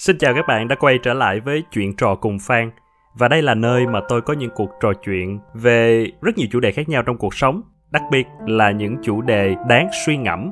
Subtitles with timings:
[0.00, 2.70] Xin chào các bạn đã quay trở lại với chuyện trò cùng Phan.
[3.18, 6.60] Và đây là nơi mà tôi có những cuộc trò chuyện về rất nhiều chủ
[6.60, 10.50] đề khác nhau trong cuộc sống, đặc biệt là những chủ đề đáng suy ngẫm,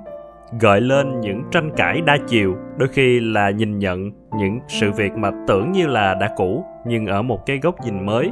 [0.60, 5.12] gợi lên những tranh cãi đa chiều, đôi khi là nhìn nhận những sự việc
[5.12, 8.30] mà tưởng như là đã cũ nhưng ở một cái góc nhìn mới.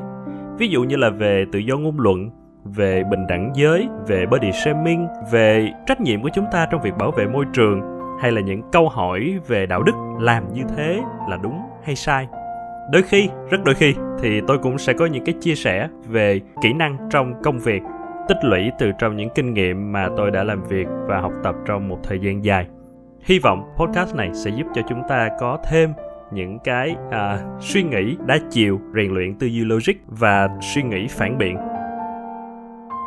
[0.59, 2.31] Ví dụ như là về tự do ngôn luận,
[2.65, 6.97] về bình đẳng giới, về body shaming, về trách nhiệm của chúng ta trong việc
[6.99, 11.01] bảo vệ môi trường hay là những câu hỏi về đạo đức làm như thế
[11.29, 12.27] là đúng hay sai?
[12.93, 16.41] Đôi khi rất đôi khi thì tôi cũng sẽ có những cái chia sẻ về
[16.63, 17.83] kỹ năng trong công việc
[18.29, 21.55] tích lũy từ trong những kinh nghiệm mà tôi đã làm việc và học tập
[21.67, 22.67] trong một thời gian dài.
[23.23, 25.93] Hy vọng podcast này sẽ giúp cho chúng ta có thêm
[26.33, 31.07] những cái à, suy nghĩ đa chiều rèn luyện tư duy logic và suy nghĩ
[31.09, 31.57] phản biện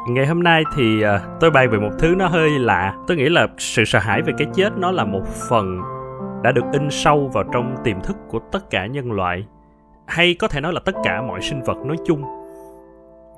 [0.07, 2.95] ngày hôm nay thì uh, tôi bàn về một thứ nó hơi lạ.
[3.07, 5.81] Tôi nghĩ là sự sợ hãi về cái chết nó là một phần
[6.43, 9.45] đã được in sâu vào trong tiềm thức của tất cả nhân loại
[10.07, 12.23] hay có thể nói là tất cả mọi sinh vật nói chung.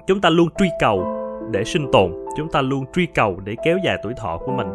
[0.07, 1.05] Chúng ta luôn truy cầu
[1.51, 4.67] để sinh tồn chúng ta luôn truy cầu để kéo dài tuổi thọ của mình.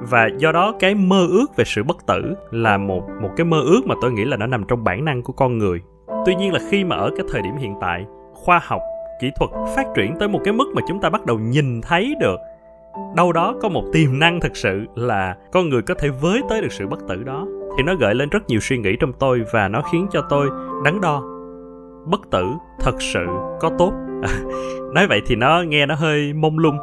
[0.00, 3.60] Và do đó cái mơ ước về sự bất tử là một một cái mơ
[3.60, 5.80] ước mà tôi nghĩ là nó nằm trong bản năng của con người.
[6.26, 8.80] Tuy nhiên là khi mà ở cái thời điểm hiện tại khoa học
[9.24, 12.14] kỹ thuật phát triển tới một cái mức mà chúng ta bắt đầu nhìn thấy
[12.20, 12.36] được.
[13.16, 16.62] Đâu đó có một tiềm năng thực sự là con người có thể với tới
[16.62, 17.46] được sự bất tử đó.
[17.76, 20.48] Thì nó gợi lên rất nhiều suy nghĩ trong tôi và nó khiến cho tôi
[20.84, 21.22] đắn đo.
[22.06, 22.46] Bất tử
[22.80, 23.26] thật sự
[23.60, 23.92] có tốt.
[24.94, 26.78] Nói vậy thì nó nghe nó hơi mông lung.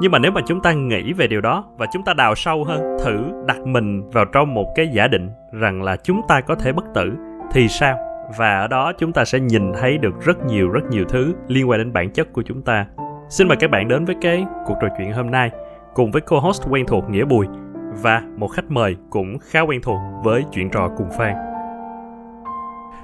[0.00, 2.64] Nhưng mà nếu mà chúng ta nghĩ về điều đó và chúng ta đào sâu
[2.64, 6.54] hơn, thử đặt mình vào trong một cái giả định rằng là chúng ta có
[6.54, 7.12] thể bất tử,
[7.52, 8.13] thì sao?
[8.38, 11.70] Và ở đó chúng ta sẽ nhìn thấy được rất nhiều rất nhiều thứ liên
[11.70, 12.86] quan đến bản chất của chúng ta.
[13.28, 15.50] Xin mời các bạn đến với cái cuộc trò chuyện hôm nay
[15.94, 17.46] cùng với co-host quen thuộc Nghĩa Bùi
[18.02, 21.34] và một khách mời cũng khá quen thuộc với chuyện trò cùng Phan.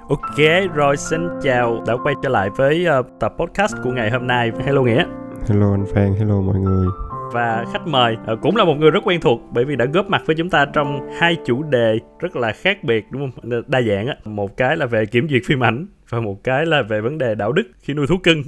[0.09, 0.39] Ok,
[0.75, 4.53] rồi xin chào đã quay trở lại với uh, tập podcast của ngày hôm nay.
[4.65, 5.05] Hello Nghĩa.
[5.49, 6.87] Hello anh Phan, hello mọi người
[7.33, 10.07] và khách mời uh, cũng là một người rất quen thuộc bởi vì đã góp
[10.07, 13.63] mặt với chúng ta trong hai chủ đề rất là khác biệt đúng không?
[13.67, 14.15] Đa dạng á.
[14.25, 17.35] Một cái là về kiểm duyệt phim ảnh và một cái là về vấn đề
[17.35, 18.43] đạo đức khi nuôi thú cưng.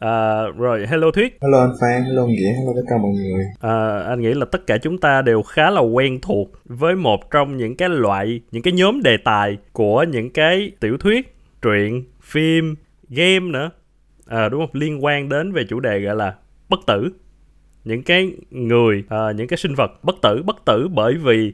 [0.00, 1.38] À, rồi hello thuyết.
[1.42, 3.44] Hello anh phan hello nghĩa hello tất cả mọi người.
[3.60, 7.30] À, anh nghĩ là tất cả chúng ta đều khá là quen thuộc với một
[7.30, 12.04] trong những cái loại những cái nhóm đề tài của những cái tiểu thuyết truyện
[12.22, 12.74] phim
[13.08, 13.70] game nữa.
[14.26, 14.70] À, đúng không?
[14.72, 16.34] Liên quan đến về chủ đề gọi là
[16.68, 17.08] bất tử
[17.86, 21.52] những cái người uh, những cái sinh vật bất tử bất tử bởi vì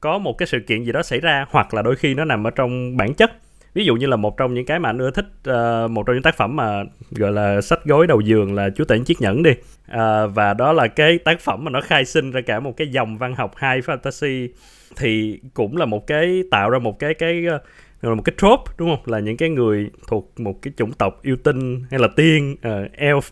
[0.00, 2.46] có một cái sự kiện gì đó xảy ra hoặc là đôi khi nó nằm
[2.46, 3.32] ở trong bản chất.
[3.74, 6.16] Ví dụ như là một trong những cái mà anh ưa thích uh, một trong
[6.16, 9.42] những tác phẩm mà gọi là sách gối đầu giường là chúa tể chiếc nhẫn
[9.42, 9.50] đi.
[9.50, 12.88] Uh, và đó là cái tác phẩm mà nó khai sinh ra cả một cái
[12.88, 14.48] dòng văn học high fantasy
[14.96, 17.60] thì cũng là một cái tạo ra một cái cái uh,
[18.00, 19.02] là một cái trope đúng không?
[19.06, 22.92] Là những cái người thuộc một cái chủng tộc yêu tinh hay là tiên uh,
[22.98, 23.30] elf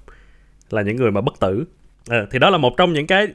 [0.70, 1.64] là những người mà bất tử
[2.08, 3.28] à, thì đó là một trong những cái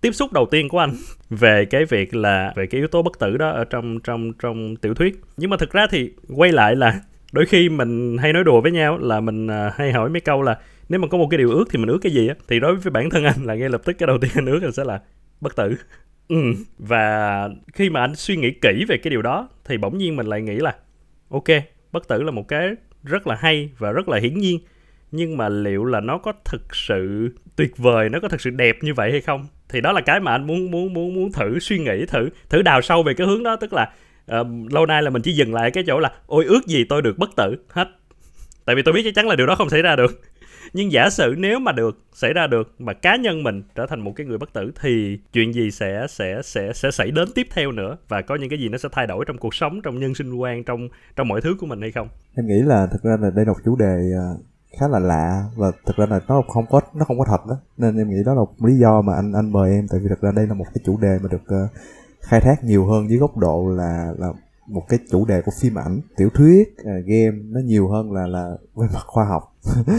[0.00, 0.92] tiếp xúc đầu tiên của anh
[1.30, 4.76] về cái việc là về cái yếu tố bất tử đó ở trong trong trong
[4.76, 5.20] tiểu thuyết.
[5.36, 7.00] Nhưng mà thực ra thì quay lại là
[7.32, 10.42] đôi khi mình hay nói đùa với nhau là mình à, hay hỏi mấy câu
[10.42, 10.58] là
[10.88, 12.34] nếu mà có một cái điều ước thì mình ước cái gì á?
[12.48, 14.62] Thì đối với bản thân anh là ngay lập tức cái đầu tiên anh ước
[14.62, 15.00] là sẽ là
[15.40, 15.74] bất tử.
[16.30, 16.36] Ừ.
[16.78, 20.26] và khi mà anh suy nghĩ kỹ về cái điều đó thì bỗng nhiên mình
[20.26, 20.74] lại nghĩ là
[21.28, 21.44] ok
[21.92, 22.70] bất tử là một cái
[23.04, 24.58] rất là hay và rất là hiển nhiên.
[25.12, 28.76] Nhưng mà liệu là nó có thực sự tuyệt vời nó có thật sự đẹp
[28.80, 29.46] như vậy hay không?
[29.68, 32.62] Thì đó là cái mà anh muốn muốn muốn muốn thử suy nghĩ thử thử
[32.62, 33.56] đào sâu về cái hướng đó.
[33.56, 33.92] Tức là
[34.40, 37.02] uh, lâu nay là mình chỉ dừng lại cái chỗ là ôi ước gì tôi
[37.02, 37.56] được bất tử.
[37.68, 37.88] Hết.
[38.64, 40.20] Tại vì tôi biết chắc chắn là điều đó không xảy ra được.
[40.72, 44.00] Nhưng giả sử nếu mà được xảy ra được mà cá nhân mình trở thành
[44.00, 47.46] một cái người bất tử thì chuyện gì sẽ sẽ sẽ sẽ xảy đến tiếp
[47.50, 47.96] theo nữa?
[48.08, 50.34] Và có những cái gì nó sẽ thay đổi trong cuộc sống trong nhân sinh
[50.34, 52.08] quan trong trong mọi thứ của mình hay không?
[52.36, 54.36] Em nghĩ là thực ra là đây là một chủ đề ờ,
[54.78, 57.56] khá là lạ và thực ra là nó không có nó không có thật đó.
[57.76, 60.08] Nên em nghĩ đó là một lý do mà anh anh mời em tại vì
[60.08, 61.70] thực ra đây là một cái chủ đề mà được uh,
[62.20, 64.28] khai thác nhiều hơn dưới góc độ là là
[64.66, 66.00] một cái chủ đề của phim ảnh.
[66.16, 69.54] Tiểu thuyết uh, game nó nhiều hơn là là về mặt khoa học.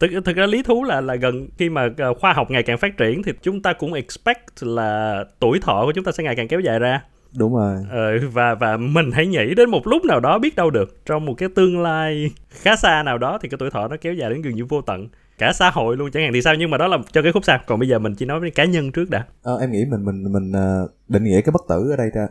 [0.00, 2.78] Thực thực ra lý thú là là gần khi mà ờ, khoa học ngày càng
[2.78, 6.36] phát triển thì chúng ta cũng expect là tuổi thọ của chúng ta sẽ ngày
[6.36, 7.02] càng kéo dài ra
[7.38, 7.76] đúng rồi.
[7.90, 11.06] Ờ, và và mình hãy nghĩ đến một lúc nào đó biết đâu được.
[11.06, 14.14] Trong một cái tương lai khá xa nào đó thì cái tuổi thọ nó kéo
[14.14, 15.08] dài đến gần như vô tận.
[15.38, 16.54] Cả xã hội luôn chẳng hạn thì sao?
[16.54, 17.58] Nhưng mà đó là cho cái khúc sau.
[17.66, 19.26] Còn bây giờ mình chỉ nói với cá nhân trước đã.
[19.42, 22.26] Ờ, em nghĩ mình mình mình uh, định nghĩa cái bất tử ở đây ra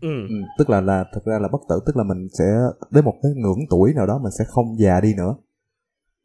[0.00, 0.28] ừ.
[0.28, 0.34] ừ.
[0.58, 2.44] tức là là thực ra là bất tử tức là mình sẽ
[2.90, 5.34] đến một cái ngưỡng tuổi nào đó mình sẽ không già đi nữa.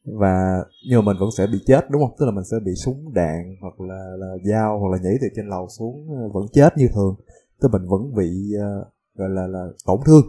[0.06, 2.16] Và nhưng mà mình vẫn sẽ bị chết đúng không?
[2.20, 5.28] Tức là mình sẽ bị súng đạn hoặc là là dao hoặc là nhảy từ
[5.36, 7.16] trên lầu xuống ờ, vẫn chết như thường
[7.62, 8.88] tức mình vẫn bị uh,
[9.18, 10.24] gọi là là tổn thương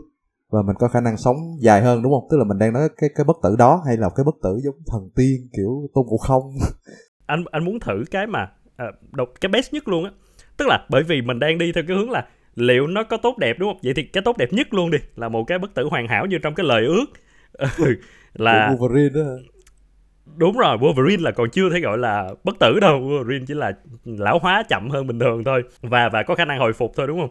[0.52, 2.28] và mình có khả năng sống dài hơn đúng không?
[2.30, 4.60] Tức là mình đang nói cái cái bất tử đó hay là cái bất tử
[4.64, 6.42] giống thần tiên kiểu tôn ngộ không?
[7.26, 10.10] Anh anh muốn thử cái mà à, độc, cái best nhất luôn á.
[10.56, 13.38] Tức là bởi vì mình đang đi theo cái hướng là liệu nó có tốt
[13.38, 13.80] đẹp đúng không?
[13.84, 16.26] Vậy thì cái tốt đẹp nhất luôn đi là một cái bất tử hoàn hảo
[16.26, 17.06] như trong cái lời ước.
[17.78, 17.94] Ừ,
[18.34, 19.30] là Wolverine đó
[20.36, 23.00] đúng rồi Wolverine là còn chưa thể gọi là bất tử đâu.
[23.00, 23.72] Wolverine chỉ là
[24.04, 27.06] lão hóa chậm hơn bình thường thôi và và có khả năng hồi phục thôi
[27.06, 27.30] đúng không?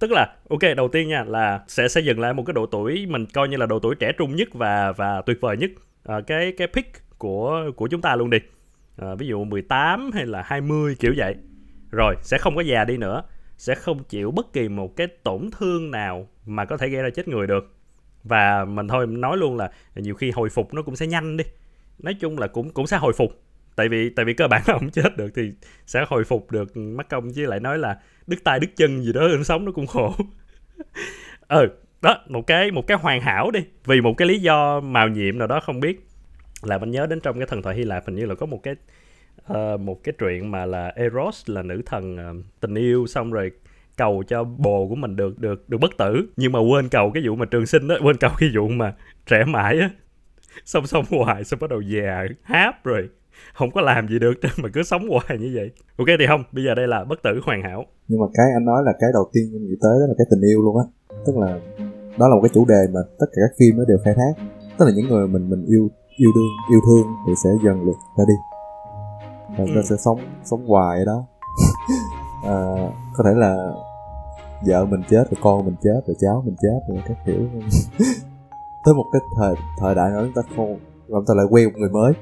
[0.00, 3.06] Tức là ok đầu tiên nha là sẽ xây dựng lại một cái độ tuổi
[3.06, 5.70] mình coi như là độ tuổi trẻ trung nhất và và tuyệt vời nhất
[6.04, 8.38] à, cái cái pick của của chúng ta luôn đi.
[8.96, 11.34] À, ví dụ 18 hay là 20 kiểu vậy.
[11.90, 13.22] Rồi sẽ không có già đi nữa
[13.58, 17.10] sẽ không chịu bất kỳ một cái tổn thương nào mà có thể gây ra
[17.10, 17.74] chết người được.
[18.24, 21.44] Và mình thôi nói luôn là nhiều khi hồi phục nó cũng sẽ nhanh đi
[21.98, 23.42] nói chung là cũng cũng sẽ hồi phục.
[23.76, 25.52] Tại vì tại vì cơ bản là không chết được thì
[25.86, 29.12] sẽ hồi phục được mắc công chứ lại nói là đứt tay đứt chân gì
[29.12, 30.14] đó sống nó cũng khổ.
[31.48, 31.68] Ừ
[32.02, 33.60] đó một cái một cái hoàn hảo đi.
[33.84, 36.06] Vì một cái lý do màu nhiệm nào đó không biết.
[36.62, 38.62] Là mình nhớ đến trong cái thần thoại Hy Lạp hình như là có một
[38.62, 38.74] cái
[39.52, 43.50] uh, một cái chuyện mà là Eros là nữ thần uh, tình yêu xong rồi
[43.96, 46.26] cầu cho bồ của mình được được được bất tử.
[46.36, 48.94] Nhưng mà quên cầu cái vụ mà trường sinh đó quên cầu cái vụ mà
[49.26, 49.90] trẻ mãi á
[50.64, 53.08] xong xong hoài xong bắt đầu già háp rồi.
[53.54, 55.70] Không có làm gì được mà cứ sống hoài như vậy.
[55.96, 57.84] Ok thì không bây giờ đây là bất tử hoàn hảo.
[58.08, 60.26] Nhưng mà cái anh nói là cái đầu tiên em nghĩ tới đó là cái
[60.30, 60.84] tình yêu luôn á.
[61.26, 61.60] Tức là
[62.18, 64.42] đó là một cái chủ đề mà tất cả các phim nó đều khai thác.
[64.78, 67.98] Tức là những người mình mình yêu yêu đương yêu thương thì sẽ dần lượt
[68.18, 68.34] ra đi.
[69.58, 69.70] Và ừ.
[69.74, 71.26] ta sẽ sống sống hoài đó.
[72.44, 72.60] À,
[73.14, 73.72] có thể là
[74.66, 77.48] vợ mình chết rồi con mình chết rồi cháu mình chết rồi các kiểu
[78.84, 80.78] tới một cái thời thời đại nào chúng ta không
[81.08, 82.12] chúng ta lại quen một người mới.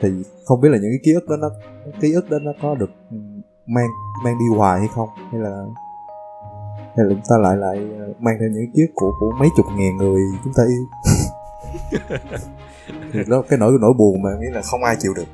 [0.00, 0.08] Thì
[0.44, 1.48] không biết là những cái ký ức đó nó
[2.00, 2.90] ký ức đó nó có được
[3.66, 3.88] mang
[4.24, 5.08] mang đi hoài hay không?
[5.32, 5.64] Hay là
[6.96, 9.48] hay là chúng ta lại lại ờ, mang theo những ký ức của của mấy
[9.56, 10.86] chục ngàn người chúng ta yêu?
[13.12, 15.24] Thì đó cái nỗi nỗi buồn mà nghĩ là không ai chịu được.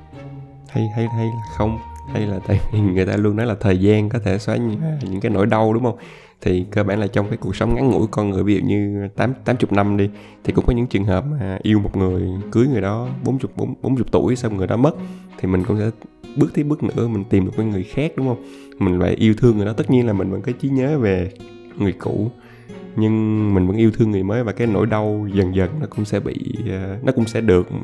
[0.69, 1.79] Hay hay hay là không?
[2.13, 4.57] Hay là tại vì người ta luôn nói là thời gian có thể xóa
[5.03, 5.99] những cái nỗi đau đúng không
[6.41, 9.09] thì cơ bản là trong cái cuộc sống ngắn ngủi con người, ví dụ như
[9.17, 10.11] tám tám chục năm đi,
[10.45, 13.53] thì cũng có những trường hợp mà yêu một người, cưới người đó bốn chục
[13.83, 14.95] bốn chục tuổi xong người đó mất,
[15.39, 15.91] thì mình cũng sẽ
[16.37, 18.45] bước tiếp bước nữa, mình tìm được cái người khác, đúng không?
[18.79, 19.73] Mình phải yêu thương người đó.
[19.73, 21.31] Tất nhiên là mình vẫn có trí nhớ về
[21.79, 22.31] người cũ,
[22.97, 26.05] nhưng mình vẫn yêu thương người mới và cái nỗi đau dần dần nó cũng
[26.05, 27.77] sẽ bị ờ, nó cũng sẽ được ừ,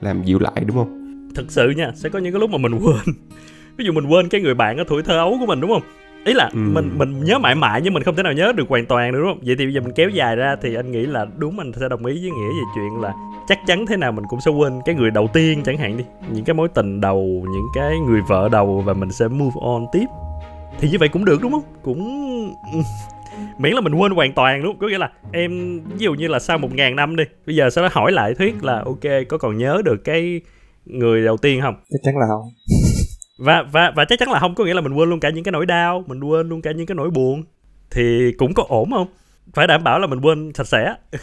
[0.00, 0.98] làm dịu lại, đúng không?
[1.34, 3.16] Thực sự nha, sẽ có những cái lúc mà mình quên.
[3.76, 5.82] Ví dụ mình quên cái người bạn ở tuổi thơ ấu của mình, đúng không?
[6.24, 6.58] Ý là ừ.
[6.58, 9.18] mình mình nhớ mãi mãi nhưng mình không thể nào nhớ được hoàn toàn được
[9.18, 9.40] đúng không?
[9.46, 11.88] Vậy thì bây giờ mình kéo dài ra thì anh nghĩ là đúng mình sẽ
[11.88, 13.12] đồng ý với nghĩa về chuyện là
[13.48, 16.04] chắc chắn thế nào mình cũng sẽ quên cái người đầu tiên chẳng hạn đi
[16.32, 19.86] những cái mối tình đầu những cái người vợ đầu và mình sẽ move on
[19.92, 20.06] tiếp.
[20.80, 21.62] Thì như vậy cũng được đúng không?
[21.82, 22.02] Cũng
[23.58, 24.80] miễn là mình quên hoàn toàn đúng không?
[24.80, 27.70] Có nghĩa là em ví dụ như là sau một ngàn năm đi bây giờ
[27.70, 30.40] sẽ hỏi lại thuyết là ok có còn nhớ được cái
[30.84, 31.74] người đầu tiên không?
[31.90, 32.42] Chắc chắn là không
[33.38, 35.44] và và và chắc chắn là không có nghĩa là mình quên luôn cả những
[35.44, 37.44] cái nỗi đau mình quên luôn cả những cái nỗi buồn.
[37.90, 39.06] Thì cũng có ổn không?
[39.54, 40.94] Phải đảm bảo là mình quên sạch sẽ.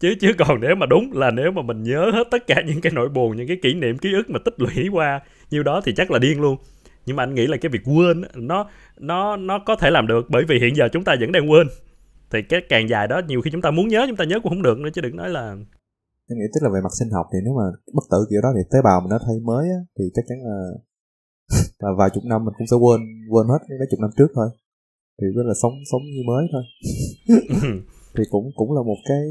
[0.00, 2.80] Chứ chứ còn nếu mà đúng là nếu mà mình nhớ hết tất cả những
[2.80, 5.20] cái nỗi buồn những cái kỷ niệm ký ức mà tích lũy qua
[5.50, 6.56] nhiêu đó thì chắc là điên luôn.
[7.06, 10.26] Nhưng mà anh nghĩ là cái việc quên nó nó nó có thể làm được
[10.28, 11.66] bởi vì hiện giờ chúng ta vẫn đang quên.
[12.30, 14.50] Thì cái càng dài đó nhiều khi chúng ta muốn nhớ chúng ta nhớ cũng
[14.50, 15.56] không được nữa chứ đừng nói là
[16.30, 18.48] em nghĩ tức là về mặt sinh học thì nếu mà bất tử kiểu đó
[18.56, 20.58] thì tế bào mình nó thay mới á, thì chắc chắn là
[21.80, 24.48] và vài chục năm mình cũng sẽ quên quên hết mấy chục năm trước thôi.
[25.20, 26.64] Thì đó là sống sống như mới thôi.
[28.16, 29.24] Thì cũng cũng là một cái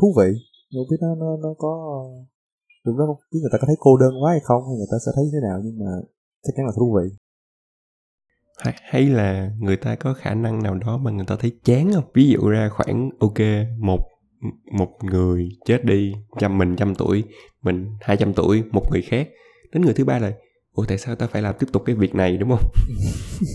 [0.00, 0.28] thú vị.
[0.74, 1.72] Không biết nó nó nó có
[2.86, 4.90] đúng đó không biết người ta có thấy cô đơn quá hay không hay người
[4.90, 5.90] ta sẽ thấy thế nào nhưng mà
[6.42, 7.16] chắc chắn là thú vị.
[8.58, 11.92] Hay, hay là người ta có khả năng nào đó mà người ta thấy chán
[11.92, 12.04] không?
[12.14, 13.40] Ví dụ ra khoảng ok
[13.78, 14.00] một
[14.78, 17.24] một người chết đi trăm mình trăm tuổi
[17.62, 19.28] mình hai trăm tuổi một người khác.
[19.72, 20.32] Đến người thứ ba là
[20.74, 22.70] ủa tại sao ta phải làm tiếp tục cái việc này đúng không?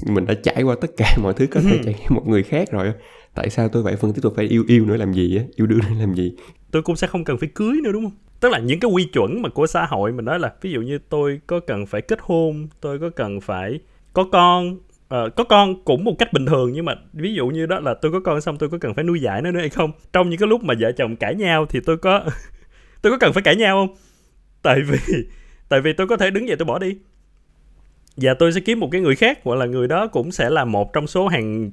[0.13, 2.93] Mình đã trải qua tất cả mọi thứ có thể chạy một người khác rồi
[3.35, 5.43] tại sao tôi phải phân tiếp tục phải yêu yêu nữa làm gì á?
[5.55, 6.35] Yêu đương nữa làm gì?
[6.71, 8.17] Tôi cũng sẽ không cần phải cưới nữa đúng không?
[8.39, 10.81] Tức là những cái quy chuẩn mà của xã hội mình nói là ví dụ
[10.81, 13.79] như tôi có cần phải kết hôn tôi có cần phải
[14.13, 17.65] có con uh, có con cũng một cách bình thường nhưng mà ví dụ như
[17.65, 19.69] đó là tôi có con xong tôi có cần phải nuôi dạy nó nữa hay
[19.69, 19.91] không?
[20.13, 22.23] Trong những cái lúc mà vợ chồng cãi nhau thì tôi có
[23.01, 23.97] tôi có cần phải cãi nhau không?
[24.61, 24.97] Tại vì
[25.69, 26.97] tại vì tôi có thể đứng dậy tôi bỏ đi.
[28.17, 30.65] Và tôi sẽ kiếm một cái người khác, hoặc là người đó cũng sẽ là
[30.65, 31.71] một trong số hàng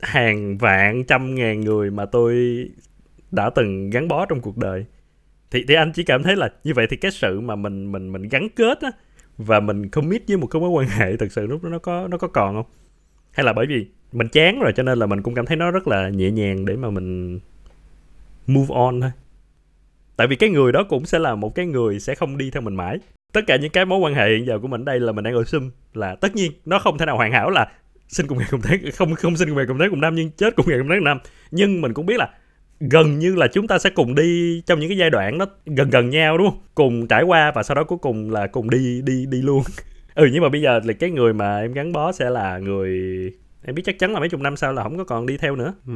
[0.00, 2.64] hàng vạn trăm ngàn người mà tôi
[3.30, 4.84] đã từng gắn bó trong cuộc đời.
[5.50, 8.12] Thì thì anh chỉ cảm thấy là như vậy thì cái sự mà mình mình
[8.12, 8.90] mình gắn kết á,
[9.38, 12.08] và mình commit với một cái mối quan hệ thực sự lúc đó nó có
[12.08, 12.66] nó có còn không?
[13.30, 15.70] Hay là bởi vì mình chán rồi cho nên là mình cũng cảm thấy nó
[15.70, 17.40] rất là nhẹ nhàng để mà mình
[18.46, 19.10] move on thôi.
[20.16, 22.62] Tại vì cái người đó cũng sẽ là một cái người sẽ không đi theo
[22.62, 22.98] mình mãi
[23.34, 25.34] tất cả những cái mối quan hệ hiện giờ của mình đây là mình đang
[25.34, 27.66] ở xung là tất nhiên nó không thể nào hoàn hảo là
[28.08, 30.30] sinh cùng ngày cùng tháng không không sinh cùng ngày cùng tháng cùng năm nhưng
[30.30, 31.18] chết cùng ngày cùng tháng cùng năm.
[31.50, 32.30] Nhưng mình cũng biết là
[32.80, 35.90] gần như là chúng ta sẽ cùng đi trong những cái giai đoạn nó gần
[35.90, 36.58] gần nhau đúng không?
[36.74, 39.62] Cùng trải qua và sau đó cuối cùng là cùng đi đi đi luôn.
[40.14, 42.90] Ừ nhưng mà bây giờ là cái người mà em gắn bó sẽ là người
[43.64, 45.56] em biết chắc chắn là mấy chục năm sau là không có còn đi theo
[45.56, 45.74] nữa.
[45.86, 45.92] Ừ.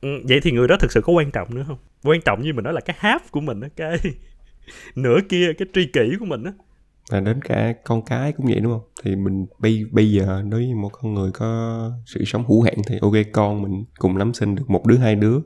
[0.00, 1.78] ừ, vậy thì người đó thực sự có quan trọng nữa không?
[2.04, 3.98] Quan trọng như mình nói là cái half của mình á cái
[4.94, 6.52] nửa kia cái tri kỷ của mình á
[7.10, 8.88] và đến cả con cái cũng vậy đúng không?
[9.04, 12.74] Thì mình bây bây giờ đối với một con người có sự sống hữu hạn
[12.86, 15.38] thì ok con mình cùng lắm sinh được một đứa hai đứa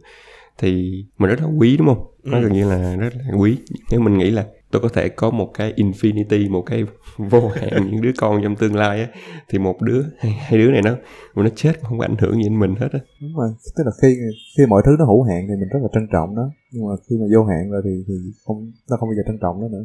[0.59, 2.07] thì mình rất là quý đúng không?
[2.25, 2.43] Nó Ừ.
[2.43, 3.59] gần như là rất là quý.
[3.91, 6.85] Nếu mình nghĩ là tôi có thể có một cái infinity một cái
[7.19, 9.09] vô hạn những đứa con trong tương lai á
[9.49, 10.91] thì một đứa hay hai đứa này nó
[11.35, 12.99] mà nó chết không có ảnh hưởng gì đến mình hết á.
[13.21, 13.49] Đúng rồi.
[13.77, 14.17] Tức là khi
[14.59, 16.51] khi mọi thứ nó hữu hạn thì mình rất là trân trọng nó.
[16.73, 18.15] Nhưng mà khi mà vô hạn rồi thì thì
[18.45, 19.85] không nó không bao giờ trân trọng nó nữa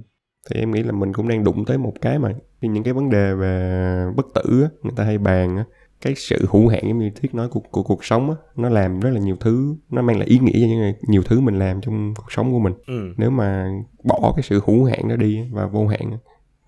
[0.49, 3.09] thì em nghĩ là mình cũng đang đụng tới một cái mà những cái vấn
[3.09, 5.63] đề về bất tử á, người ta hay bàn á,
[6.01, 8.99] cái sự hữu hạn giống như thuyết nói của, của cuộc sống á, nó làm
[8.99, 11.81] rất là nhiều thứ nó mang lại ý nghĩa cho những nhiều thứ mình làm
[11.81, 12.73] trong cuộc sống của mình.
[12.87, 13.13] Ừ.
[13.17, 13.67] Nếu mà
[14.03, 16.17] bỏ cái sự hữu hạn đó đi và vô hạn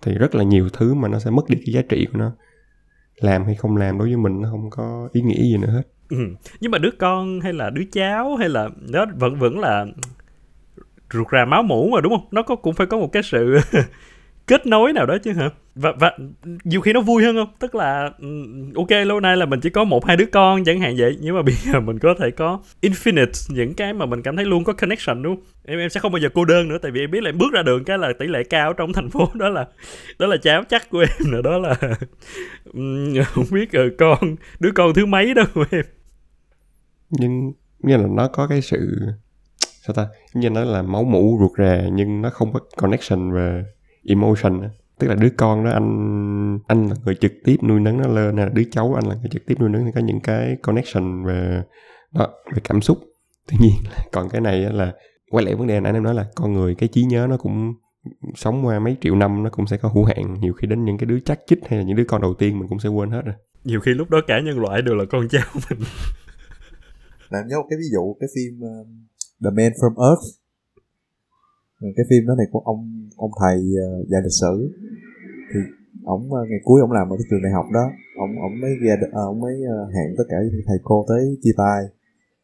[0.02, 2.32] thì rất là nhiều thứ mà nó sẽ mất đi cái giá trị của nó.
[3.16, 5.82] Làm hay không làm đối với mình nó không có ý nghĩa gì nữa hết.
[6.10, 6.16] Ừ.
[6.60, 9.86] nhưng mà đứa con hay là đứa cháu hay là nó vẫn vẫn là
[11.12, 12.28] ruột rà máu mủ mà, đúng không?
[12.30, 13.58] Nó có, cũng phải có một cái sự
[14.46, 15.50] kết nối nào đó chứ hả?
[15.74, 16.12] Và và
[16.64, 17.48] nhiều khi nó vui hơn không?
[17.58, 18.10] Tức là
[18.74, 21.16] ok, lâu nay là mình chỉ có một, hai đứa con, chẳng hạn vậy.
[21.20, 24.44] Nhưng mà bây giờ mình có thể có infinite, những cái mà mình cảm thấy
[24.44, 25.44] luôn có connection, đúng không?
[25.64, 27.38] Em em sẽ không bao giờ cô đơn nữa, tại vì em biết là em
[27.38, 29.66] bước ra đường cái là tỷ lệ cao trong thành phố đó là
[30.18, 31.74] đó là cháu chắc của em nữa, đó là
[33.24, 35.84] không biết rồi con, đứa con thứ mấy đó của em.
[37.10, 38.98] Nhưng nghĩa là nó có cái sự
[39.86, 40.06] sao ta?
[40.34, 43.64] Như nó là máu mủ ruột rà nhưng nó không có connection về
[44.08, 44.68] emotion á.
[44.98, 48.36] tức là đứa con đó anh anh là người trực tiếp nuôi nấng nó lên
[48.36, 50.56] hay là đứa cháu anh là người trực tiếp nuôi nấng thì có những cái
[50.62, 51.62] connection về
[52.14, 52.98] đó về cảm xúc.
[53.50, 53.72] Tuy nhiên
[54.12, 54.92] còn cái này á là
[55.30, 57.74] quay lại vấn đề nãy em nói là con người cái trí nhớ nó cũng
[58.34, 60.34] sống qua mấy triệu năm nó cũng sẽ có hữu hạn.
[60.40, 62.58] Nhiều khi đến những cái đứa chắc chích hay là những đứa con đầu tiên
[62.58, 63.34] mình cũng sẽ quên hết rồi.
[63.64, 65.78] Nhiều khi lúc đó cả nhân loại đều là con cháu mình.
[67.30, 69.06] Làm nhớ cái ví dụ cái phim um,
[69.44, 70.26] The Man from Earth.
[71.96, 72.80] Cái phim đó này của ông
[73.16, 74.54] ông thầy uh, dạy lịch sử.
[75.50, 75.60] Thì
[76.04, 77.84] ông uh, ờ, ngày cuối ông làm ở cái trường đại học đó
[78.24, 81.22] ông ông mới ra uh, ông ờ, mới uh, hẹn tất cả thầy cô tới
[81.42, 81.80] chia tay.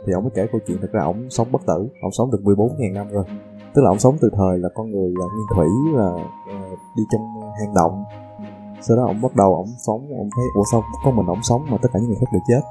[0.06, 2.42] Thì ông mới kể câu chuyện thật ra ông sống bất tử ông sống được
[2.42, 3.24] 14.000 năm rồi.
[3.74, 7.02] Tức là ông sống từ thời là con người là nguyên thủy là uh, đi
[7.12, 7.24] trong
[7.58, 8.04] hang động.
[8.86, 11.62] Sau đó ông bắt đầu ông sống ông thấy ủa sao có mình ông sống
[11.70, 12.62] mà tất cả những người khác đều chết?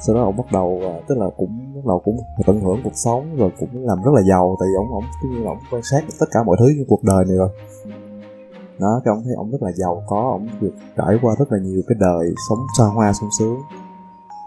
[0.00, 2.16] Sau đó ông bắt đầu à, tức là cũng, bắt đầu cũng
[2.46, 5.28] tận hưởng cuộc sống rồi cũng làm rất là giàu, tại vì ông ông cứ
[5.28, 7.48] như là ông quan sát tất cả mọi thứ trong cuộc đời này rồi.
[8.78, 11.58] Đó, cái ông thấy ông rất là giàu có, ông được trải qua rất là
[11.58, 13.58] nhiều cái đời sống xa hoa, sung sướng.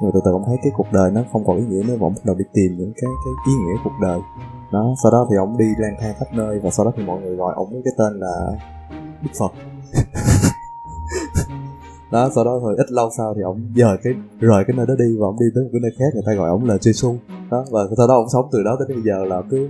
[0.01, 1.95] Nhưng mà từ từ ông thấy cái cuộc đời nó không còn ý nghĩa nữa
[2.00, 4.19] và ông bắt đầu đi tìm những cái cái ý nghĩa cuộc đời.
[4.72, 7.22] Đó, sau đó thì ông đi lang thang khắp nơi và sau đó thì mọi
[7.22, 8.57] người gọi ông với cái tên là
[9.22, 9.51] đức phật.
[12.13, 14.93] đó sau đó rồi ít lâu sau thì ông dời cái rời cái nơi đó
[15.00, 17.17] đi và ông đi tới một cái nơi khác người ta gọi ông là Jesus.
[17.51, 19.67] Đó và sau đó ông sống từ đó tới bây giờ là cứ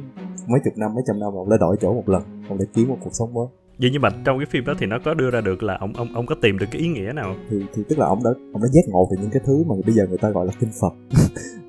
[0.47, 2.87] mấy chục năm mấy trăm năm ông lại đổi chỗ một lần ông để kiếm
[2.87, 3.47] một cuộc sống mới.
[3.79, 5.93] Vậy nhưng mà trong cái phim đó thì nó có đưa ra được là ông
[5.93, 8.29] ông ông có tìm được cái ý nghĩa nào thì thì tức là ông đã
[8.53, 10.53] ông đã giác ngộ về những cái thứ mà bây giờ người ta gọi là
[10.59, 10.93] kinh Phật.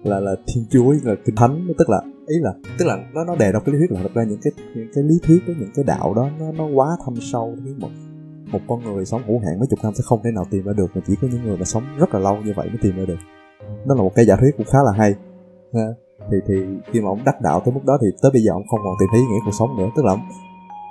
[0.05, 1.67] Là là thiên chúa là kinh thánh.
[1.79, 4.15] Tức là ý là tức là nó nó đề đọc cái lý thuyết là thật
[4.15, 6.89] ra những cái những cái lý thuyết đó những cái đạo đó nó nó quá
[7.05, 7.89] thâm sâu đến một
[8.53, 10.73] một con người sống hữu hạn mấy chục năm sẽ không thể nào tìm ra
[10.77, 12.97] được mà chỉ có những người mà sống rất là lâu như vậy mới tìm
[12.97, 13.19] ra được.
[13.61, 15.15] Đó là một cái giả thuyết cũng khá là hay.
[15.75, 15.87] Ha.
[16.31, 16.55] thì thì
[16.93, 18.95] khi mà ông đắc đạo tới mức đó thì tới bây giờ ông không còn
[19.01, 19.89] tìm thấy ý nghĩa cuộc sống nữa.
[19.97, 20.21] Tức là ông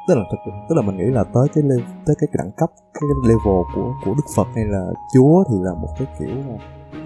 [0.07, 0.37] tức là thực
[0.69, 3.93] tức là mình nghĩ là tới cái level, tới cái đẳng cấp cái level của
[4.05, 6.37] của đức phật hay là chúa thì là một cái kiểu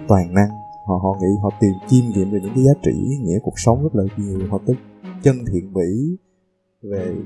[0.08, 0.48] toàn năng.
[0.86, 3.58] Họ họ nghĩ họ tìm chiêm nghiệm về những cái giá trị ý nghĩa cuộc
[3.58, 4.38] sống rất là nhiều.
[4.50, 4.76] Họ tới
[5.22, 6.16] chân thiện mỹ
[6.82, 7.16] về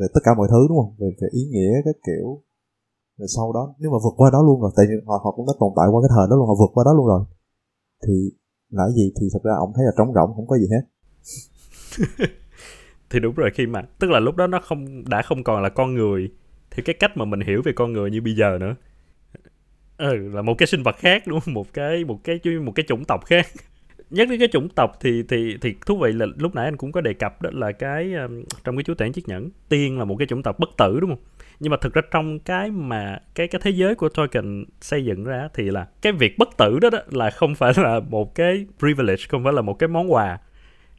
[0.00, 0.92] về tất cả mọi thứ đúng không?
[1.00, 2.42] Về về ý nghĩa các kiểu.
[3.18, 5.46] Rồi sau đó nếu mà vượt qua đó luôn rồi tại vì họ họ cũng
[5.46, 7.22] đã tồn tại qua cái thời đó luôn họ vượt qua đó luôn rồi.
[8.06, 8.14] Thì
[8.70, 10.84] là cái gì thì thật ra ông thấy là trống rỗng không có gì hết.
[13.10, 15.68] Thì đúng rồi khi mà tức là lúc đó nó không đã không còn là
[15.68, 16.30] con người.
[16.70, 18.74] Thì cái cách mà mình hiểu về con người như bây giờ nữa.
[19.98, 21.54] Ừ, là một cái sinh vật khác đúng không?
[21.54, 23.46] Một cái một cái một cái chủng tộc khác
[24.10, 26.92] nhắc đến cái chủng tộc thì thì thì thú vị là lúc nãy anh cũng
[26.92, 29.50] có đề cập đó là cái um, trong cái chú tản chiếc nhẫn.
[29.68, 31.24] Tiên là một cái chủng tộc bất tử đúng không?
[31.60, 35.24] Nhưng mà thực ra trong cái mà cái cái thế giới của Tolkien xây dựng
[35.24, 38.66] ra thì là cái việc bất tử đó, đó là không phải là một cái
[38.78, 40.38] privilege không phải là một cái món quà.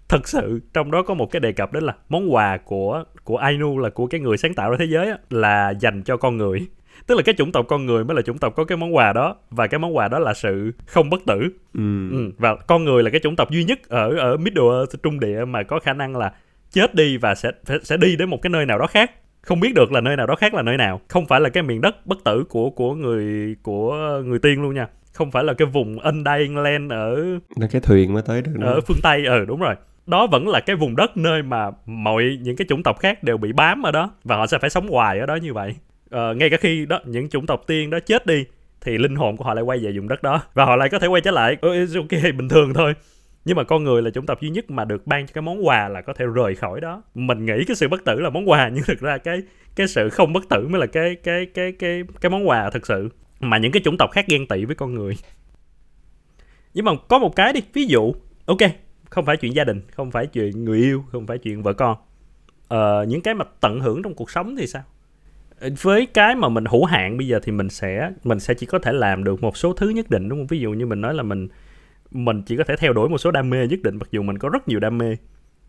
[0.09, 3.37] Thật sự trong đó có một cái đề cập đó là món quà của của
[3.37, 6.37] Ainu là của cái người sáng tạo ra thế giới đó, là dành cho con
[6.37, 6.67] người
[7.07, 9.13] tức là cái chủng tộc con người mới là chủng tộc có cái món quà
[9.13, 11.39] đó và cái món quà đó là sự không bất tử
[11.73, 12.09] ừ.
[12.11, 12.31] ừ.
[12.37, 15.45] và con người là cái chủng tộc duy nhất ở ở Middle Earth trung địa
[15.45, 16.33] mà có khả năng là
[16.71, 17.51] chết đi và sẽ
[17.83, 19.11] sẽ đi đến một cái nơi nào đó khác
[19.41, 21.63] không biết được là nơi nào đó khác là nơi nào không phải là cái
[21.63, 23.95] miền đất bất tử của của người của
[24.25, 27.15] người tiên luôn nha không phải là cái vùng Undying Land ở
[27.55, 28.65] là cái thuyền mới tới được nữa.
[28.67, 32.37] ở phương Tây ừ đúng rồi đó vẫn là cái vùng đất nơi mà mọi
[32.41, 34.87] những cái chủng tộc khác đều bị bám ở đó và họ sẽ phải sống
[34.87, 35.75] hoài ở đó như vậy
[36.15, 38.45] uh, ngay cả khi đó những chủng tộc tiên đó chết đi
[38.81, 40.41] thì linh hồn của họ lại quay về vùng đất đó.
[40.53, 41.57] Và họ lại có thể quay trở lại.
[41.61, 42.93] Ừ, ok bình thường thôi.
[43.45, 45.67] Nhưng mà con người là chủng tộc duy nhất mà được ban cho cái món
[45.67, 47.03] quà là có thể rời khỏi đó.
[47.15, 49.41] Mình nghĩ cái sự bất tử là món quà nhưng thực ra cái
[49.75, 52.87] cái sự không bất tử mới là cái cái cái cái cái món quà thực
[52.87, 53.09] sự.
[53.39, 55.13] Mà những cái chủng tộc khác ghen tị với con người.
[56.73, 58.13] Nhưng mà có một cái đi ví dụ
[58.45, 58.57] ok
[59.09, 61.97] không phải chuyện gia đình không phải chuyện người yêu không phải chuyện vợ con.
[62.67, 64.83] Ờ, những cái mà tận hưởng trong cuộc sống thì sao?
[65.81, 68.79] Với cái mà mình hữu hạn bây giờ thì mình sẽ mình sẽ chỉ có
[68.79, 70.47] thể làm được một số thứ nhất định đúng không?
[70.47, 71.47] Ví dụ như mình nói là mình
[72.11, 74.37] mình chỉ có thể theo đuổi một số đam mê nhất định mặc dù mình
[74.37, 75.15] có rất nhiều đam mê.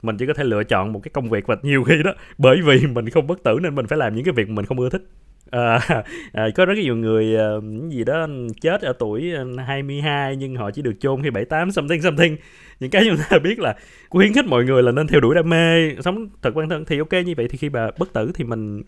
[0.02, 2.60] Mình chỉ có thể lựa chọn một cái công việc và nhiều khi đó bởi
[2.62, 4.90] vì mình không bất tử nên mình phải làm những cái việc mình không ưa
[4.90, 5.02] thích.
[5.50, 5.80] À,
[6.32, 8.26] à, có rất nhiều người uh, gì đó
[8.60, 12.36] chết ở tuổi ờ, 22 nhưng họ chỉ được chôn khi 78 something something.
[12.80, 13.76] Những cái chúng ta biết là
[14.08, 16.98] khuyến khích mọi người là nên theo đuổi đam mê sống thật bản thân thì
[16.98, 18.82] ok như vậy thì khi bà bất tử thì mình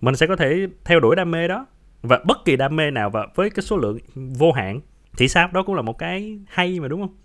[0.00, 1.66] mình sẽ có thể theo đuổi đam mê đó.
[2.02, 4.80] Và bất kỳ đam mê nào và với cái số lượng vô hạn,
[5.16, 5.48] thì sao?
[5.52, 7.16] Đó cũng là một cái hay mà, đúng không?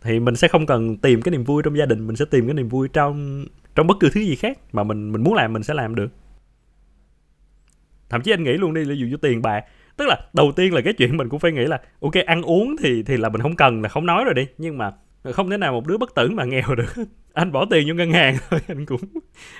[0.00, 2.46] Thì mình sẽ không cần tìm cái niềm vui trong gia đình, mình sẽ tìm
[2.46, 5.52] cái niềm vui trong trong bất cứ thứ gì khác mà mình mình muốn làm,
[5.52, 6.08] mình sẽ làm được.
[8.08, 9.64] Thậm chí anh nghĩ luôn đi là dụ như tiền bạc.
[9.96, 12.76] Tức là đầu tiên là cái chuyện mình cũng phải nghĩ là, ok, ăn uống
[12.76, 14.46] thì thì là mình không cần, là không nói rồi đi.
[14.58, 14.92] Nhưng mà
[15.24, 16.94] không thể nào một đứa bất tử mà nghèo được.
[17.32, 19.00] Anh bỏ tiền vô ngân hàng thôi, anh cũng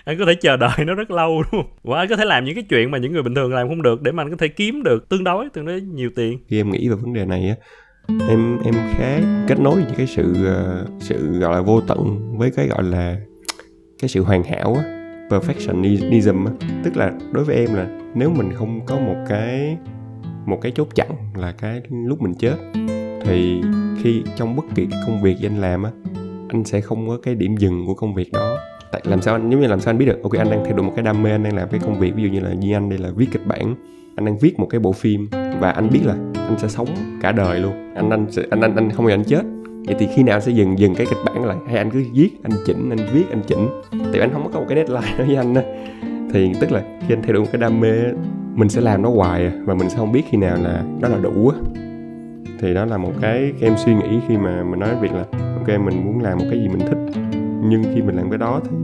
[0.04, 1.72] anh có thể chờ đợi nó rất lâu, đúng không?
[1.82, 3.82] Và anh có thể làm những cái chuyện mà những người bình thường làm không
[3.82, 6.38] được để mà anh có thể kiếm được tương đối tương đối nhiều tiền.
[6.48, 7.54] Khi em nghĩ về vấn đề này á,
[8.28, 12.50] em em khá kết nối những cái sự ờ, sự gọi là vô tận với
[12.50, 13.16] cái gọi là
[14.02, 14.82] cái sự hoàn hảo á,
[15.28, 16.52] perfectionism á.
[16.84, 19.76] Tức là đối với em là nếu mình không có một cái
[20.46, 22.56] một cái chốt chặn là cái lúc mình chết
[23.30, 23.62] thì
[24.02, 25.90] khi trong bất kỳ cái công việc anh làm á
[26.48, 28.56] anh sẽ không có cái điểm dừng của công việc đó.
[28.92, 30.22] Tại làm sao anh giống như làm sao anh biết được?
[30.22, 32.14] Ok anh đang theo đuổi một cái đam mê anh đang làm cái công việc
[32.16, 33.74] ví dụ như là như anh đây là viết kịch bản
[34.16, 35.28] anh đang viết một cái bộ phim
[35.60, 36.88] và anh biết là anh sẽ sống
[37.20, 37.94] cả đời luôn.
[37.94, 39.42] Anh anh sẽ, anh anh anh không bao giờ anh chết.
[39.86, 41.56] Vậy thì khi nào anh sẽ dừng dừng cái kịch bản lại?
[41.66, 43.68] Hay anh cứ viết anh chỉnh anh viết anh chỉnh?
[44.12, 45.62] Tại anh không có một cái deadline đó với anh á.
[46.32, 47.92] Thì tức là khi anh theo đuổi một cái đam mê
[48.54, 51.08] mình sẽ làm nó hoài à, và mình sẽ không biết khi nào là đó
[51.08, 51.56] là đủ á
[52.60, 55.68] thì đó là một cái em suy nghĩ khi mà mình nói việc là ok
[55.68, 57.20] mình muốn làm một cái gì mình thích
[57.64, 58.76] nhưng khi mình làm cái đó thì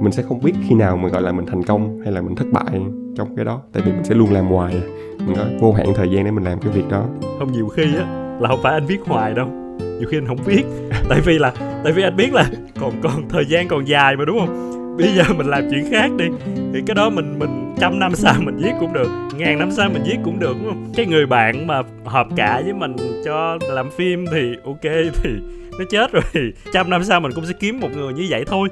[0.00, 2.34] mình sẽ không biết khi nào mình gọi là mình thành công hay là mình
[2.34, 2.80] thất bại
[3.16, 3.62] trong cái đó.
[3.72, 4.82] Tại vì mình sẽ luôn làm hoài à.
[5.26, 7.06] mình có vô hạn thời gian để mình làm cái việc đó.
[7.38, 9.46] Không nhiều khi á là không phải anh viết hoài đâu.
[9.78, 10.64] Nhiều khi anh không viết.
[11.08, 11.52] Tại vì là
[11.84, 15.14] tại vì anh biết là còn còn thời gian còn dài mà đúng không bây
[15.16, 16.24] giờ mình làm chuyện khác đi.
[16.72, 19.90] Thì cái đó mình mình trăm năm sau mình viết cũng được, ngàn năm sau
[19.90, 20.92] mình viết cũng được, đúng không?
[20.96, 24.82] Cái người bạn mà hợp cả với mình cho làm phim thì ok,
[25.22, 25.30] thì
[25.78, 26.52] nó chết rồi.
[26.72, 28.68] Trăm năm sau mình cũng sẽ kiếm một người như vậy thôi.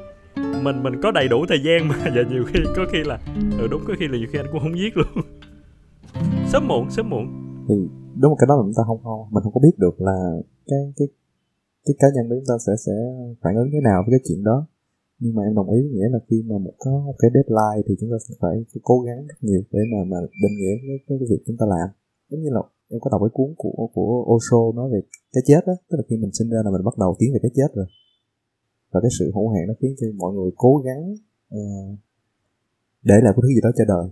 [0.63, 3.19] Mình mình có đầy đủ thời gian mà và nhiều khi có khi là
[3.59, 5.07] ừ đúng, có khi là nhiều khi anh cũng không viết luôn.
[6.47, 7.27] Sớm muộn sớm muộn.
[7.69, 7.75] Thì
[8.21, 10.17] đúng một cái đó là chúng ta không không, mình không có biết được là
[10.67, 11.09] cái cái
[11.87, 12.93] cái cá nhân của chúng ta sẽ sẽ
[13.43, 14.67] phản ứng thế nào với cái chuyện đó
[15.25, 17.95] nhưng mà em đồng ý nghĩa là khi mà một có một cái deadline thì
[18.01, 21.17] chúng ta sẽ phải, cố gắng rất nhiều để mà mà định nghĩa cái, cái,
[21.21, 21.89] cái việc chúng ta làm.
[22.31, 22.61] Giống như là
[22.93, 25.01] em có đọc cái cuốn của của Osho nói về
[25.35, 27.39] cái chết đó tức là khi mình sinh ra là mình bắt đầu tiến về
[27.43, 27.87] cái chết rồi.
[28.93, 31.03] Và cái sự hữu hạn nó khiến cho mọi người cố gắng
[31.59, 31.99] uh,
[33.09, 34.07] để lại cái thứ gì đó cho đời.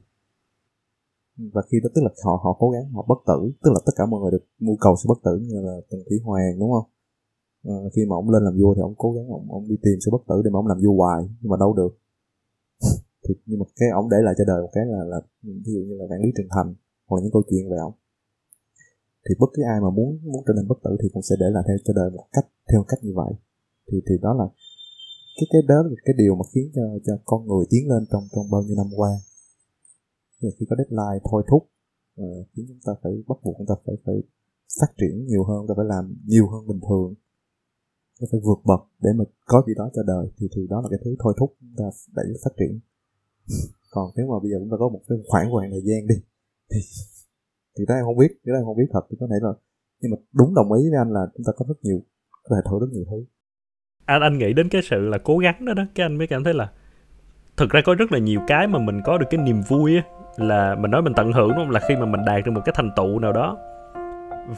[1.55, 3.94] Và khi đó tức là họ họ cố gắng họ bất tử tức là tất
[3.96, 6.70] cả mọi người được mưu cầu sự bất tử như là tần thủy hoàng đúng
[6.75, 6.87] không?
[7.64, 9.96] À, khi mà ông lên làm vua thì ông cố gắng ông ông đi tìm
[10.05, 11.92] sự bất tử để mà ông làm vua hoài nhưng mà đâu được.
[13.29, 15.81] Thì nhưng mà cái ông để lại cho đời một cái là là ví dụ
[15.88, 16.75] như là vạn lý trường thành
[17.07, 17.92] hoặc là những câu chuyện về ông
[19.25, 21.46] thì bất cứ ai mà muốn muốn trở nên bất tử thì cũng sẽ để
[21.55, 23.33] lại theo cho đời một cách theo cách như vậy.
[23.88, 24.46] Thì thì đó là
[25.37, 28.25] cái cái đó là cái điều mà khiến cho cho con người tiến lên trong
[28.35, 29.12] trong bao nhiêu năm qua.
[30.42, 31.62] Thì khi có deadline thôi thúc
[32.20, 34.16] uh, khiến chúng ta phải bắt buộc chúng ta phải phải
[34.81, 37.14] phát triển nhiều hơn chúng ta phải làm nhiều hơn bình thường
[38.23, 40.89] ta phải vượt bậc để mà có gì đó cho đời, thì thì đó là
[40.91, 41.87] cái thứ thôi thúc chúng ta
[42.19, 42.73] đẩy phát triển.
[43.95, 46.19] Còn nếu mà bây giờ chúng ta có một cái khoảng khoảng thời gian đi,
[46.71, 46.81] thì
[47.79, 49.53] thì ta em không biết, cái đó em không biết thật, thì có thể là,
[50.01, 51.99] nhưng mà đúng đồng ý với anh là chúng ta có rất nhiều,
[52.43, 53.19] có thể thử rất nhiều thứ.
[54.05, 56.45] Anh anh nghĩ đến cái sự là cố gắng đó đó, cái anh mới cảm
[56.45, 56.73] thấy là
[57.57, 60.03] thực ra có rất là nhiều cái mà mình có được cái niềm vui á,
[60.37, 61.71] là mình nói mình tận hưởng, đúng không?
[61.71, 63.59] Là khi mà mình đạt được một cái thành tựu nào đó.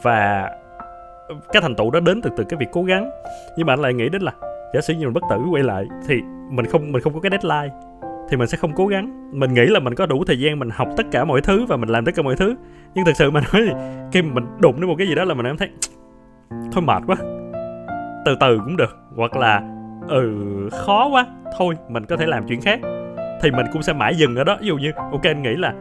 [0.03, 0.49] Và
[1.53, 3.09] cái thành tựu đó đến từ từ cái việc cố gắng.
[3.57, 4.31] Nhưng mà anh lại nghĩ đến là,
[4.73, 7.31] giả sử như mình bất tử quay lại thì mình không mình không có cái
[7.31, 7.75] deadline,
[8.29, 9.31] thì mình sẽ không cố gắng.
[9.39, 11.77] Mình nghĩ là mình có đủ thời gian mình học tất cả mọi thứ và
[11.77, 12.55] mình làm tất cả mọi thứ.
[12.93, 13.73] Nhưng thực sự mà nói thì
[14.11, 15.69] khi mình đụng đến một cái gì đó là mình cảm thấy,
[16.71, 17.15] thôi mệt quá.
[18.25, 18.97] Từ từ cũng được.
[19.15, 19.63] Hoặc là
[20.07, 20.33] ừ
[20.71, 21.25] khó quá.
[21.57, 22.79] Thôi, mình có thể làm chuyện khác.
[23.41, 24.57] Thì mình cũng sẽ mãi dừng ở đó.
[24.61, 25.73] Ví dụ như, ok, anh nghĩ là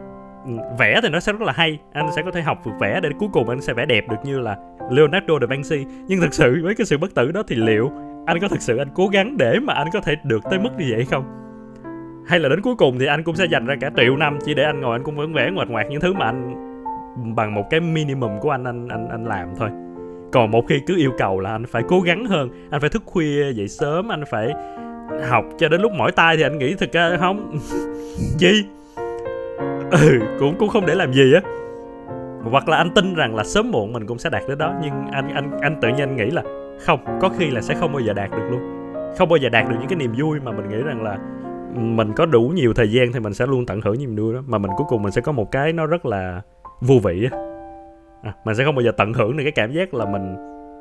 [0.44, 1.78] ừ, vẽ thì nó sẽ rất là hay.
[1.92, 4.16] Anh sẽ có thể học được vẽ để cuối cùng anh sẽ vẽ đẹp được
[4.24, 4.56] như là
[4.90, 5.86] Leonardo da Vinci.
[6.06, 7.90] Nhưng thực sự, với cái sự bất tử đó thì liệu
[8.26, 10.70] anh có thực sự anh cố gắng để mà anh có thể được tới mức
[10.78, 11.24] như vậy không?
[12.26, 14.54] Hay là đến cuối cùng thì anh cũng sẽ dành ra cả triệu năm chỉ
[14.54, 16.54] để anh ngồi, anh cũng vẫn vẽ ngoạch ngoạc những thứ mà anh
[17.36, 19.68] bằng một cái minimum của anh anh anh anh làm thôi.
[20.32, 23.02] Còn một khi cứ yêu cầu là anh phải cố gắng hơn, anh phải thức
[23.06, 24.52] khuya dậy sớm, anh phải
[25.28, 27.58] học cho đến lúc mỏi tay thì anh nghĩ thực ra không.
[28.38, 28.64] Chi
[29.90, 31.40] ừ cũng cũng không để làm gì á
[32.50, 34.92] hoặc là anh tin rằng là sớm muộn mình cũng sẽ đạt đến đó nhưng
[35.12, 36.42] anh anh anh tự nhiên anh nghĩ là
[36.80, 38.60] không có khi là sẽ không bao giờ đạt được luôn.
[39.18, 41.18] Không bao giờ đạt được những cái niềm vui mà mình nghĩ rằng là
[41.74, 44.40] mình có đủ nhiều thời gian thì mình sẽ luôn tận hưởng niềm vui đó.
[44.46, 46.42] Mà mình cuối cùng mình sẽ có một cái nó rất là
[46.80, 47.38] vô vị á.
[48.22, 50.36] À, mình sẽ không bao giờ tận hưởng được cái cảm giác là mình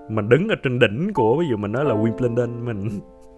[0.09, 2.89] mình đứng ở trên đỉnh của ví dụ mình nói là Wimbledon mình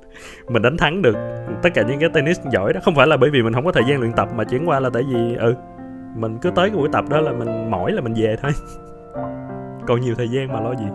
[0.49, 1.15] mình đánh thắng được
[1.61, 2.79] tất cả những cái tennis giỏi đó.
[2.83, 4.79] Không phải là bởi vì mình không có thời gian luyện tập mà chuyển qua
[4.79, 5.55] là tại vì ừ
[6.15, 8.51] mình cứ tới cái buổi tập đó là mình mỏi là mình về thôi.
[9.87, 10.85] Còn nhiều thời gian mà lo gì?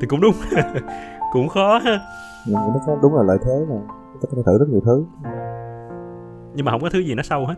[0.00, 0.34] Thì cũng đúng.
[1.32, 2.00] Cũng khó ha.
[2.48, 3.76] Nó có đúng là lợi thế mà.
[4.20, 5.04] Có thể thử rất nhiều thứ.
[6.54, 7.54] Nhưng mà không có thứ gì nó sâu hết.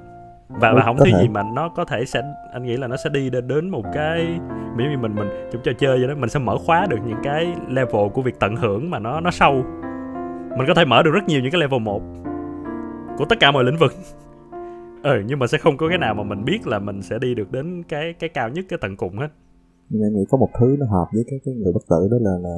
[0.49, 3.11] Và và không thứ gì mà nó có thể sẽ anh nghĩ là nó sẽ
[3.11, 4.41] đi đến một cái
[4.77, 7.19] nếu như mình mình chúng trò chơi vậy đó mình sẽ mở khóa được những
[7.23, 9.53] cái level của việc tận hưởng mà nó nó sâu.
[10.59, 12.03] Mình có thể mở được rất nhiều những cái level 1
[13.19, 13.93] của tất cả mọi lĩnh vực
[15.03, 17.35] ừ nhưng mà sẽ không có cái nào mà mình biết là mình sẽ đi
[17.35, 19.29] được đến cái cái cao nhất cái tận cùng hết
[19.89, 22.17] nhưng em nghĩ có một thứ nó hợp với cái cái người bất tử đó
[22.21, 22.57] là là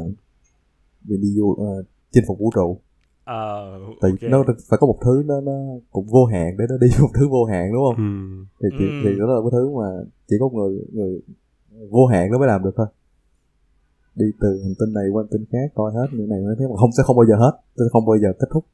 [1.37, 2.81] du uh, chinh phục vũ trụ
[3.24, 4.31] Ờ, Tại ok.
[4.31, 5.53] nó phải có một thứ nó nó
[5.90, 7.96] cũng vô hạn để nó đi một thứ vô hạn đúng không?
[7.96, 8.11] Ừ.
[8.62, 8.92] Thì thì, Ừ.
[9.03, 9.87] thì đó là cái thứ mà
[10.29, 11.20] chỉ có người người
[11.90, 12.87] vô hạn nó mới làm được thôi.
[14.14, 16.77] Đi từ hành tinh này qua hành tinh khác coi hết như này thế mà
[16.77, 18.64] không sẽ không bao giờ hết, sẽ không bao giờ kết thúc.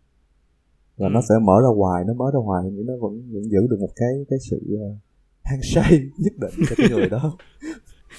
[0.98, 1.24] Nó Ừ.
[1.28, 3.90] sẽ mở ra hoài, nó mở ra hoài nhưng nó vẫn vẫn giữ được một
[3.96, 4.96] cái cái sự uh,
[5.44, 7.37] hăng say nhất định cho cái người đó.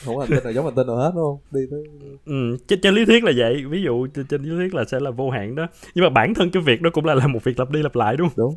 [0.05, 1.37] không có hành tinh nào giống hành tinh nào hết đúng không?
[1.51, 1.83] Đi tới
[2.25, 4.99] Ừ, trên, trên lý thuyết là vậy ví dụ trên, trên lý thuyết là sẽ
[4.99, 7.43] là vô hạn đó nhưng mà bản thân cái việc đó cũng là làm một
[7.43, 8.55] việc lặp đi lặp lại đúng không đúng.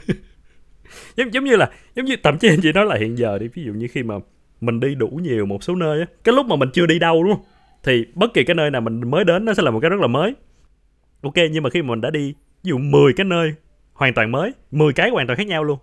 [1.17, 3.49] giống giống như là giống như thậm chí anh chị nói là hiện giờ đi
[3.49, 4.15] ví dụ như khi mà
[4.61, 7.25] mình đi đủ nhiều một số nơi á cái lúc mà mình chưa đi đâu
[7.25, 7.45] đúng không
[7.85, 10.01] thì bất kỳ cái nơi nào mình mới đến nó sẽ là một cái rất
[10.01, 10.35] là mới
[11.21, 13.55] ok nhưng mà khi mà mình đã đi ví dụ 10 cái nơi
[13.93, 15.79] hoàn toàn mới 10 cái hoàn toàn khác nhau luôn.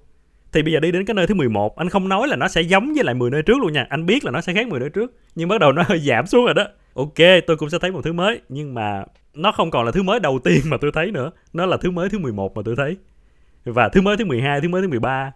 [0.51, 2.61] Thì bây giờ đi đến cái nơi thứ 11 anh không nói là nó sẽ
[2.61, 3.85] giống với lại 10 nơi trước luôn nha.
[3.89, 6.27] Anh biết là nó sẽ khác 10 nơi trước nhưng bắt đầu nó hơi giảm
[6.27, 6.65] xuống rồi đó.
[6.93, 10.03] Ok tôi cũng sẽ thấy một thứ mới nhưng mà nó không còn là thứ
[10.03, 11.31] mới đầu tiên mà tôi thấy nữa.
[11.53, 12.97] Nó là thứ mới thứ 11 mà tôi thấy.
[13.65, 15.31] Và thứ mới thứ 12, thứ mới thứ 13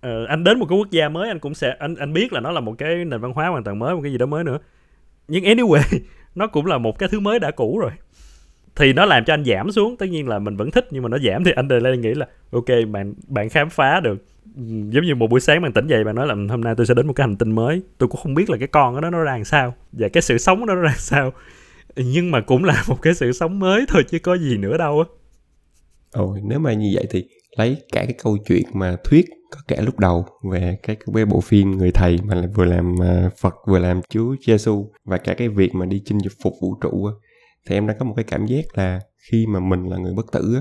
[0.00, 2.40] ờ, anh đến một cái quốc gia mới anh cũng sẽ anh anh biết là
[2.40, 4.44] nó là một cái nền văn hóa hoàn toàn mới một cái gì đó mới
[4.44, 4.58] nữa.
[5.28, 5.98] Nhưng anyway
[6.34, 7.90] nó cũng là một cái thứ mới đã cũ rồi
[8.76, 9.96] thì nó làm cho anh giảm xuống.
[9.96, 12.26] Tất nhiên là mình vẫn thích nhưng mà nó giảm thì anh lại nghĩ là
[12.50, 14.24] ok bạn bạn khám phá được
[14.90, 16.94] giống như một buổi sáng bạn tỉnh dậy bạn nói là hôm nay tôi sẽ
[16.94, 17.82] đến một cái hành tinh mới.
[17.98, 20.38] Tôi cũng không biết là cái con đó nó ra làm sao và cái sự
[20.38, 21.32] sống đó nó ra làm sao.
[21.96, 24.98] Nhưng mà cũng là một cái sự sống mới thôi chứ có gì nữa đâu
[25.00, 25.06] á.
[26.12, 27.24] Ồ, nếu mà như vậy thì
[27.56, 31.40] lấy cả cái câu chuyện mà thuyết có kể lúc đầu về cái cái bộ
[31.40, 35.34] phim người thầy mà là vừa làm à, Phật vừa làm Chúa Giêsu và cả
[35.34, 37.12] cái việc mà đi chinh phục vũ trụ á,
[37.66, 39.00] thì em đang có một cái cảm giác là
[39.30, 40.60] khi mà mình là người bất tử á,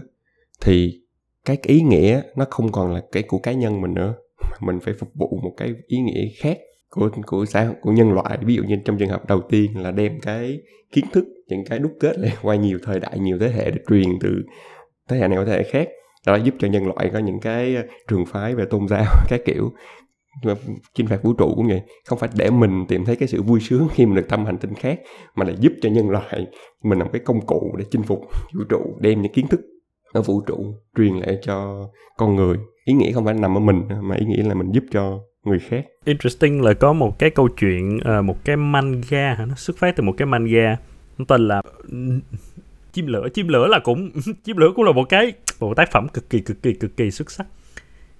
[0.61, 1.01] thì
[1.45, 4.13] cái ý nghĩa nó không còn là cái của cá nhân mình nữa.
[4.51, 6.57] Mà mình phải phục vụ một cái ý nghĩa khác
[6.89, 8.37] của của xã của nhân loại.
[8.41, 10.59] Ví dụ như trong trường hợp đầu tiên là đem cái
[10.91, 13.77] kiến thức những cái đúc kết lại qua nhiều thời đại nhiều thế hệ để
[13.89, 14.29] truyền từ
[15.09, 15.89] thế hệ này qua thế hệ khác.
[16.27, 17.75] Đó giúp cho nhân loại có những cái
[18.07, 19.71] trường phái về tôn giáo các kiểu
[20.93, 21.81] chinh phạt vũ trụ cũng vậy.
[22.05, 24.57] Không phải để mình tìm thấy cái sự vui sướng khi mình được thăm hành
[24.57, 24.99] tinh khác,
[25.35, 26.47] mà là giúp cho nhân loại
[26.83, 28.19] mình làm cái công cụ để chinh phục
[28.53, 29.61] vũ trụ, đem những kiến thức
[30.13, 32.57] ở vũ trụ truyền lại cho con người.
[32.85, 35.59] Ý nghĩa không phải nằm ở mình, mà ý nghĩa là mình giúp cho người
[35.59, 35.85] khác.
[36.05, 40.03] Interesting là có một cái câu chuyện ờ, một cái manga nó xuất phát từ
[40.03, 40.77] một cái manga,
[41.17, 41.61] nó tên là
[42.93, 43.27] chim lửa.
[43.33, 44.11] Chim lửa là cũng,
[44.43, 47.11] chim lửa cũng là một cái, một tác phẩm cực kỳ cực kỳ cực kỳ
[47.11, 47.47] xuất sắc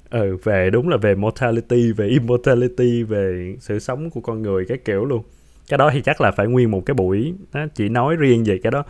[0.09, 4.77] ừ về đúng là về mortality về immortality về sự sống của con người cái
[4.77, 5.23] kiểu luôn.
[5.69, 8.59] Cái đó thì chắc là phải nguyên một cái buổi nó chỉ nói riêng về
[8.63, 8.83] cái đó.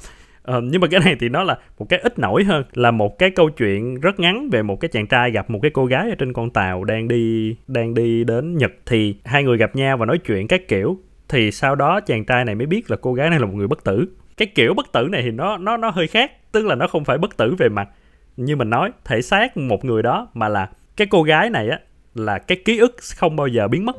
[0.43, 3.19] Ờ, nhưng mà cái này thì nó là một cái ít nổi hơn là một
[3.19, 6.10] cái câu chuyện rất ngắn về một cái chàng trai gặp một cái cô gái
[6.10, 8.71] ở trên con tàu đang đi đang đi đến Nhật.
[8.86, 10.97] Thì hai người gặp nhau và nói chuyện các kiểu.
[11.30, 13.67] Thì sau đó chàng trai này mới biết là cô gái này là một người
[13.67, 14.06] bất tử.
[14.38, 17.06] Cái kiểu bất tử này thì nó nó nó hơi khác tức là nó không
[17.06, 17.89] phải bất tử về mặt
[18.38, 21.79] như mình nói thể xác một người đó mà là cái cô gái này á
[22.15, 23.95] là cái ký ức không bao giờ biến mất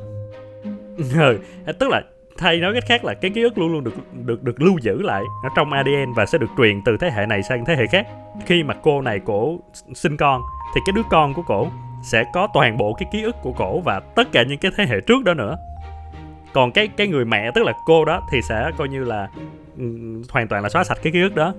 [1.13, 1.39] ừ,
[1.79, 2.01] tức là
[2.37, 3.93] thay nói cách khác là cái ký ức luôn luôn được
[4.25, 7.25] được được lưu giữ lại ở trong ADN và sẽ được truyền từ thế hệ
[7.25, 8.07] này sang thế hệ khác.
[8.45, 9.59] Khi mà cô này cổ
[9.93, 10.41] sinh con
[10.75, 11.67] thì cái đứa con của cổ
[12.03, 14.85] sẽ có toàn bộ cái ký ức của cổ và tất cả những cái thế
[14.85, 15.57] hệ trước đó nữa.
[16.53, 19.27] Còn cái cái người mẹ tức là cô đó thì sẽ coi như là
[19.77, 19.83] ừ,
[20.29, 21.53] hoàn toàn là xóa sạch cái ký ức đó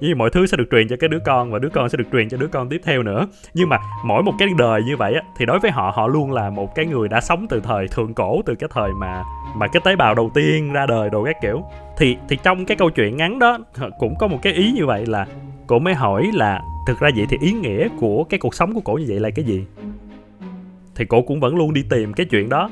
[0.00, 2.04] vì mọi thứ sẽ được truyền cho cái đứa con và đứa con sẽ được
[2.12, 3.26] truyền cho đứa con tiếp theo nữa.
[3.54, 6.32] Nhưng mà mỗi một cái đời như vậy á, thì đối với họ họ luôn
[6.32, 9.22] là một cái người đã sống từ thời thượng cổ, từ cái thời mà
[9.56, 11.62] mà cái tế bào đầu tiên ra đời đồ các kiểu.
[11.98, 13.58] Thì thì trong cái câu chuyện ngắn đó
[13.98, 15.26] cũng có một cái ý như vậy là
[15.66, 18.80] cổ mới hỏi là thực ra vậy thì ý nghĩa của cái cuộc sống của
[18.80, 19.64] cổ như vậy là cái gì?
[20.94, 22.70] Thì cổ cũng vẫn luôn đi tìm cái chuyện đó,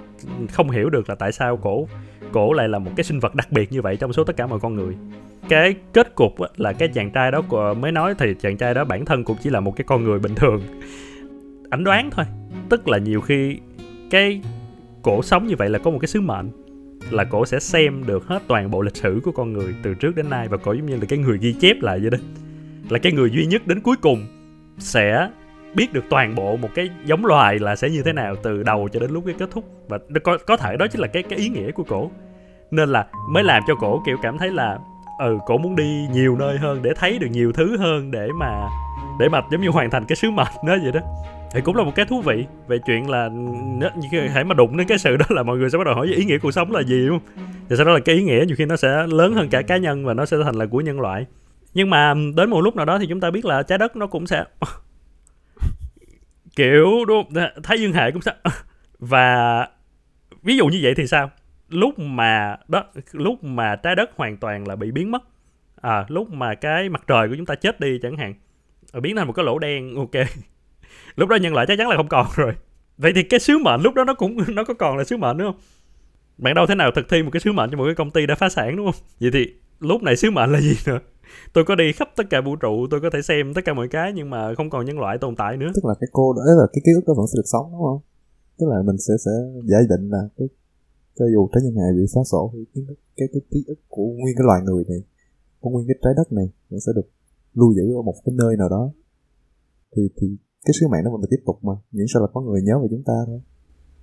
[0.52, 1.88] không hiểu được là tại sao cổ
[2.32, 4.46] cổ lại là một cái sinh vật đặc biệt như vậy trong số tất cả
[4.46, 4.94] mọi con người
[5.48, 7.42] cái kết cục là cái chàng trai đó
[7.74, 10.18] mới nói thì chàng trai đó bản thân cũng chỉ là một cái con người
[10.18, 10.62] bình thường.
[11.70, 12.24] Ảnh đoán thôi,
[12.68, 13.58] tức là nhiều khi
[14.10, 14.42] cái
[15.02, 16.50] cổ sống như vậy là có một cái sứ mệnh,
[17.10, 20.16] là cổ sẽ xem được hết toàn bộ lịch sử của con người từ trước
[20.16, 22.18] đến nay và cổ giống như là cái người ghi chép lại vậy đó.
[22.88, 24.26] Là cái người duy nhất đến cuối cùng
[24.78, 25.30] sẽ
[25.74, 28.88] biết được toàn bộ một cái giống loài là sẽ như thế nào từ đầu
[28.92, 29.64] cho đến lúc cái kết thúc.
[29.88, 32.10] Và có có thể đó chính là cái cái ý nghĩa của cổ.
[32.70, 34.78] Nên là mới làm cho cổ kiểu cảm thấy là
[35.18, 38.68] ừ cổ muốn đi nhiều nơi hơn, để thấy được nhiều thứ hơn, để mà
[39.18, 41.00] để mà giống như hoàn thành cái sứ mệnh đó vậy đó.
[41.52, 43.28] Thì cũng là một cái thú vị về chuyện là
[44.12, 46.06] như hãy mà đụng đến cái sự đó là mọi người sẽ bắt đầu hỏi
[46.06, 47.44] ý nghĩa cuộc sống là gì, đúng không?
[47.68, 49.76] Thì sau đó là cái ý nghĩa nhiều khi nó sẽ lớn hơn cả cá
[49.76, 51.26] nhân và nó sẽ thành là của nhân loại.
[51.74, 54.06] Nhưng mà đến một lúc nào đó thì chúng ta biết là trái đất nó
[54.06, 54.44] cũng sẽ
[56.56, 57.44] kiểu, đúng không?
[57.62, 58.32] thái dương hệ cũng sẽ
[58.98, 59.66] và
[60.42, 61.30] ví dụ như vậy thì sao?
[61.68, 65.22] Lúc mà đó, lúc mà trái đất hoàn toàn là bị biến mất.
[65.80, 68.34] À lúc mà cái mặt trời của chúng ta chết đi chẳng hạn
[68.92, 70.10] ờ, biến thành một cái lỗ đen, ok.
[71.16, 72.52] Lúc đó nhân loại chắc chắn là không còn rồi.
[72.98, 75.36] Vậy thì cái sứ mệnh lúc đó nó cũng, nó có còn là sứ mệnh
[75.36, 75.60] nữa không?
[76.38, 78.26] Bạn đâu thế nào thực thi một cái sứ mệnh cho một cái công ty
[78.26, 79.02] đã phá sản, đúng không?
[79.20, 79.46] Vậy thì
[79.80, 80.98] lúc này sứ mệnh là gì nữa?
[81.52, 83.88] Tôi có đi khắp tất cả vũ trụ, tôi có thể xem tất cả mọi
[83.88, 85.70] cái nhưng mà không còn nhân loại tồn tại nữa.
[85.74, 87.82] Tức là cái cô đó là cái ký ức đó vẫn sẽ được sống, đúng
[87.82, 88.00] không?
[88.58, 89.30] Tức là mình sẽ sẽ
[89.64, 90.48] giải định là cái
[91.18, 94.06] cho dù trái nhân ngày bị xóa sổ, thì cái cái cái ký ức của
[94.18, 94.98] nguyên cái loài người này,
[95.60, 97.08] của nguyên cái trái đất này vẫn sẽ được
[97.54, 98.92] lưu giữ ở một cái nơi nào đó.
[99.96, 100.26] Thì thì
[100.64, 102.78] cái sứ mạng nó vẫn được tiếp tục mà, miễn sao là có người nhớ
[102.82, 103.40] về chúng ta thôi.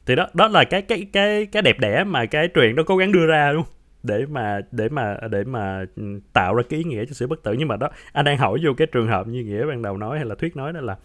[0.06, 2.98] Thì đó đó là cái cái cái cái đẹp đẽ mà cái truyện nó cố
[2.98, 3.66] gắng đưa ra luôn
[4.04, 7.44] để mà để mà để mà ừ, tạo ra cái ý nghĩa cho sự bất
[7.44, 7.56] tử.
[7.60, 10.18] Nhưng mà đó, anh đang hỏi vô cái trường hợp như nghĩa ban đầu nói
[10.18, 10.98] hay là thuyết nói đó là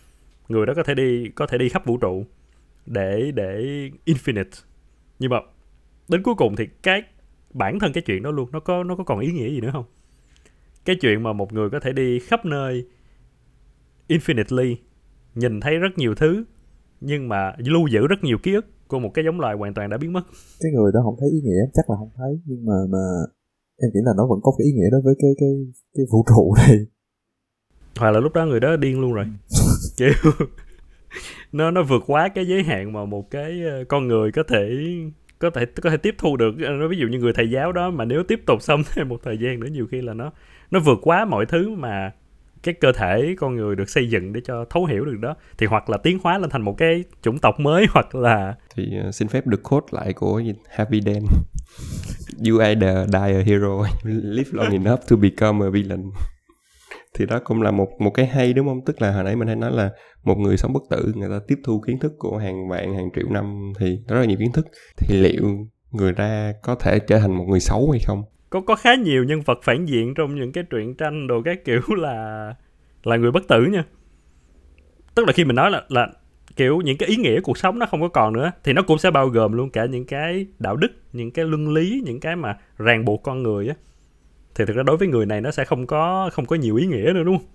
[0.49, 2.25] người đó có thể đi, có thể đi khắp vũ trụ
[2.87, 3.65] để để
[4.07, 4.65] infinite.
[5.19, 5.37] Nhưng mà
[6.11, 7.03] đến cuối cùng thì cái
[7.55, 9.71] bản thân cái chuyện đó luôn nó có nó có còn ý nghĩa gì nữa
[9.73, 9.85] không?
[10.85, 12.87] Cái chuyện mà một người có thể đi khắp nơi
[14.09, 14.77] infinitely
[15.35, 16.45] nhìn thấy rất nhiều thứ
[17.01, 19.91] nhưng mà lưu giữ rất nhiều ký ức của một cái giống loài hoàn toàn
[19.91, 20.23] đã biến mất.
[20.61, 22.99] Cái người đó không thấy ý nghĩa chắc là không thấy nhưng mà mà
[23.83, 25.49] em nghĩ là nó vẫn có cái ý nghĩa đối với cái cái
[25.95, 26.77] cái vũ trụ này.
[27.97, 29.27] Hoặc là lúc đó người đó điên luôn rồi.
[29.97, 30.33] Kiểu
[31.53, 34.71] nó nó vượt quá cái giới hạn mà một cái ờ, con người có thể
[35.41, 36.55] có thể có thể tiếp thu được.
[36.59, 39.21] Nó ví dụ như người thầy giáo đó mà nếu tiếp tục xong thêm một
[39.23, 40.31] thời gian nữa nhiều khi là nó
[40.71, 42.13] nó vượt quá mọi thứ mà
[42.63, 45.35] cái cơ thể con người được xây dựng để cho thấu hiểu được đó.
[45.59, 48.93] Thì hoặc là tiến hóa lên thành một cái chủng tộc mới hoặc là thì
[49.09, 51.23] uh, xin phép được quote lại của Happy Dan
[52.49, 53.87] you either die a hero.
[54.05, 56.11] Live long enough to become a villain
[57.19, 58.85] thì đó cũng là một một cái hay, đúng không?
[58.85, 59.91] Tức là hồi nãy mình hay nói là
[60.25, 63.09] một người sống bất tử, người ta tiếp thu kiến thức của hàng vạn, hàng
[63.17, 64.67] triệu năm thì rất là nhiều kiến thức.
[64.97, 65.43] Thì liệu
[65.91, 68.23] người ta có thể trở thành một người xấu hay không?
[68.51, 71.65] Có có khá nhiều nhân vật phản diện trong những cái truyện tranh đồ các
[71.65, 72.55] kiểu là
[73.03, 73.85] là người bất tử nha.
[75.15, 76.09] Tức là khi mình nói là là
[76.57, 78.99] kiểu những cái ý nghĩa cuộc sống nó không có còn nữa, thì nó cũng
[78.99, 82.37] sẽ bao gồm luôn cả những cái đạo đức, những cái luân lý, những cái
[82.37, 83.75] mà ràng buộc con người á
[84.61, 86.87] thì thực ra đối với người này nó sẽ không có không có nhiều ý
[86.87, 87.47] nghĩa nữa đúng không?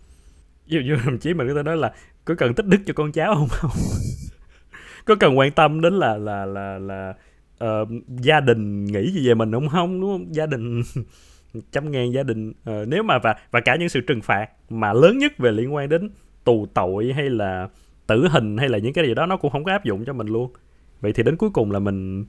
[0.67, 1.93] Ví dụ thậm chí mình có thể nói là
[2.25, 3.47] có cần tích đức cho con cháu không?
[3.51, 3.71] Không.
[5.05, 7.13] Có cần quan tâm đến là là là là
[7.63, 9.69] uh, gia đình nghĩ gì về mình không?
[9.69, 10.35] Không đúng không?
[10.35, 10.81] Gia đình
[11.71, 12.49] trăm ngàn gia đình.
[12.49, 15.75] Uh, nếu mà và và cả những sự trừng phạt mà lớn nhất về liên
[15.75, 16.09] quan đến
[16.43, 17.69] tù tội hay là
[18.07, 20.13] tử hình hay là những cái gì đó nó cũng không có áp dụng cho
[20.13, 20.51] mình luôn.
[21.01, 22.25] Vậy thì đến cuối cùng là mình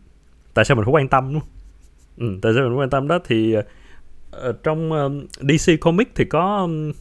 [0.55, 1.43] tại sao mình không quan tâm luôn
[2.17, 3.19] ừ, tại sao mình không quan tâm đó?
[3.25, 3.63] Thì ờ,
[4.41, 6.93] Ờ, trong ờ, uh, DC Comics thì có um,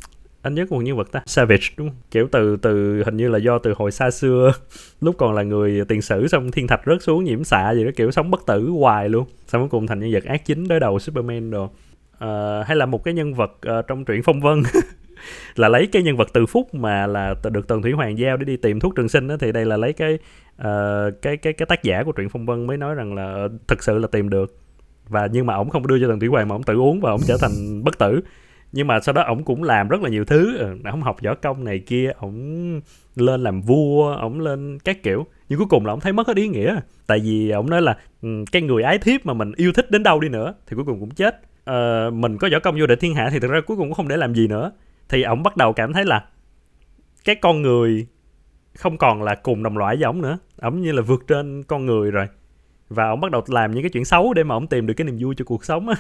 [0.42, 1.22] anh nhớ một nhân vật ta?
[1.26, 1.98] Savage đúng không?
[2.12, 4.54] kiểu từ từ hình như là do từ hồi xa xưa
[5.02, 7.92] lúc còn là người tiền sử xong thiên thạch rớt xuống nhiễm xạ gì đó
[7.96, 9.26] kiểu sống bất tử hoài luôn.
[9.48, 11.72] Xong cuối cùng thành nhân vật ác chính đối đầu Superman rồi uh,
[12.20, 14.64] ờ, hay là một cái nhân vật uh, trong truyện phong vân.
[15.56, 18.46] Là lấy cái nhân vật từ phúc mà là được tần thủy hoàng giao để
[18.46, 20.14] đi tìm thuốc trường sinh đó thì đây là lấy cái
[20.62, 23.84] uh, cái cái cái tác giả của truyện phong vân mới nói rằng là thực
[23.84, 24.65] sự là tìm được
[25.10, 27.12] và nhưng mà ổng không đưa cho tần thủy hoàng mà ổng tự uống và
[27.12, 28.22] ổng trở thành bất tử.
[28.72, 30.58] Nhưng mà sau đó ổng cũng làm rất là nhiều thứ.
[30.58, 32.82] Ừ, ổng học võ công này kia ổng
[33.16, 35.26] lên làm vua ổng lên các kiểu.
[35.50, 36.80] Nhưng cuối cùng là ổng thấy mất hết ý nghĩa.
[37.08, 40.04] Tại vì ổng nói là ừ, cái người ái thiếp mà mình yêu thích đến
[40.04, 41.42] đâu đi nữa thì cuối cùng cũng chết.
[41.64, 43.94] Ờ, mình có võ công vô địch thiên hạ thì thực ra cuối cùng cũng
[43.94, 44.72] không để làm gì nữa.
[45.10, 46.26] Thì ổng bắt đầu cảm thấy là
[47.26, 48.08] cái con người
[48.78, 50.38] không còn là cùng đồng loại với ổng nữa.
[50.62, 52.28] Ổng như là vượt trên con người rồi
[52.90, 55.06] và ổng bắt đầu làm những cái chuyện xấu để mà ổng tìm được cái
[55.06, 55.96] niềm vui cho cuộc sống á.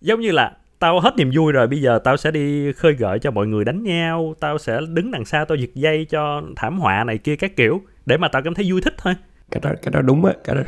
[0.00, 3.18] Giống như là tao hết niềm vui rồi bây giờ tao sẽ đi khơi gợi
[3.18, 6.78] cho mọi người đánh nhau tao sẽ đứng đằng sau tao giật dây cho thảm
[6.78, 9.14] họa này kia các kiểu để mà tao cảm thấy vui thích thôi.
[9.50, 10.62] Cái đó cái đó đúng á cái đó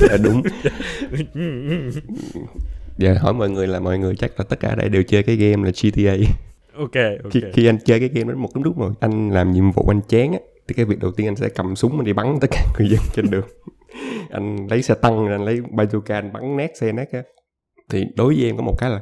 [0.10, 0.42] là đúng.
[2.98, 5.36] Giờ hỏi mọi người là mọi người chắc là tất cả đây đều chơi cái
[5.36, 6.16] game là GTA
[6.76, 7.18] ok, okay.
[7.30, 9.84] Khi, khi anh chơi cái game đó một cái lúc mà anh làm nhiệm vụ
[9.88, 12.38] anh chán á thì cái việc đầu tiên anh sẽ cầm súng anh đi bắn
[12.40, 13.46] tất cả người dân trên đường
[14.30, 17.22] anh lấy xe tăng rồi anh lấy bazooka, anh bắn nát xe nát á.
[17.90, 19.00] Thì đối với em có một cái là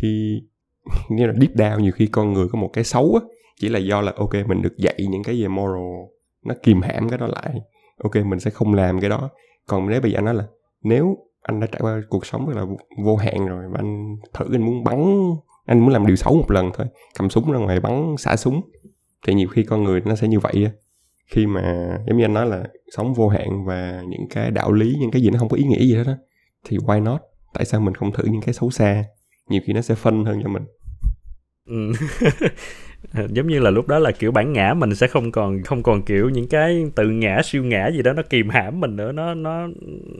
[0.00, 0.42] khi
[1.10, 3.26] như là deep down nhiều khi con người có một cái xấu á,
[3.60, 5.82] chỉ là do là, ok, mình được dạy những cái về moral,
[6.44, 7.60] nó kìm hãm cái đó lại.
[8.02, 9.28] Ok, mình sẽ không làm cái đó.
[9.66, 10.44] Còn nếu bây giờ anh nói là,
[10.82, 12.66] nếu anh đã trải qua cuộc sống rất là
[13.04, 15.30] vô hạn rồi và anh thử, anh muốn bắn,
[15.66, 16.86] anh muốn làm điều xấu một lần thôi,
[17.18, 18.60] cầm súng ra ngoài bắn, xả súng,
[19.26, 20.70] thì nhiều khi con người nó sẽ như vậy á
[21.30, 22.64] khi mà, giống như anh nói là
[22.96, 25.64] sống vô hạn và những cái đạo lý, những cái gì nó không có ý
[25.64, 26.16] nghĩa gì hết á,
[26.68, 27.20] thì why not?
[27.54, 29.04] Tại sao mình không thử những cái xấu xa?
[29.48, 30.62] Nhiều khi nó sẽ phân hơn cho mình.
[31.66, 31.92] Ừ.
[33.12, 35.82] À, giống như là lúc đó là kiểu bản ngã mình sẽ không còn không
[35.82, 39.12] còn kiểu những cái tự ngã, siêu ngã gì đó nó kìm hãm mình nữa.
[39.12, 39.68] Nó nó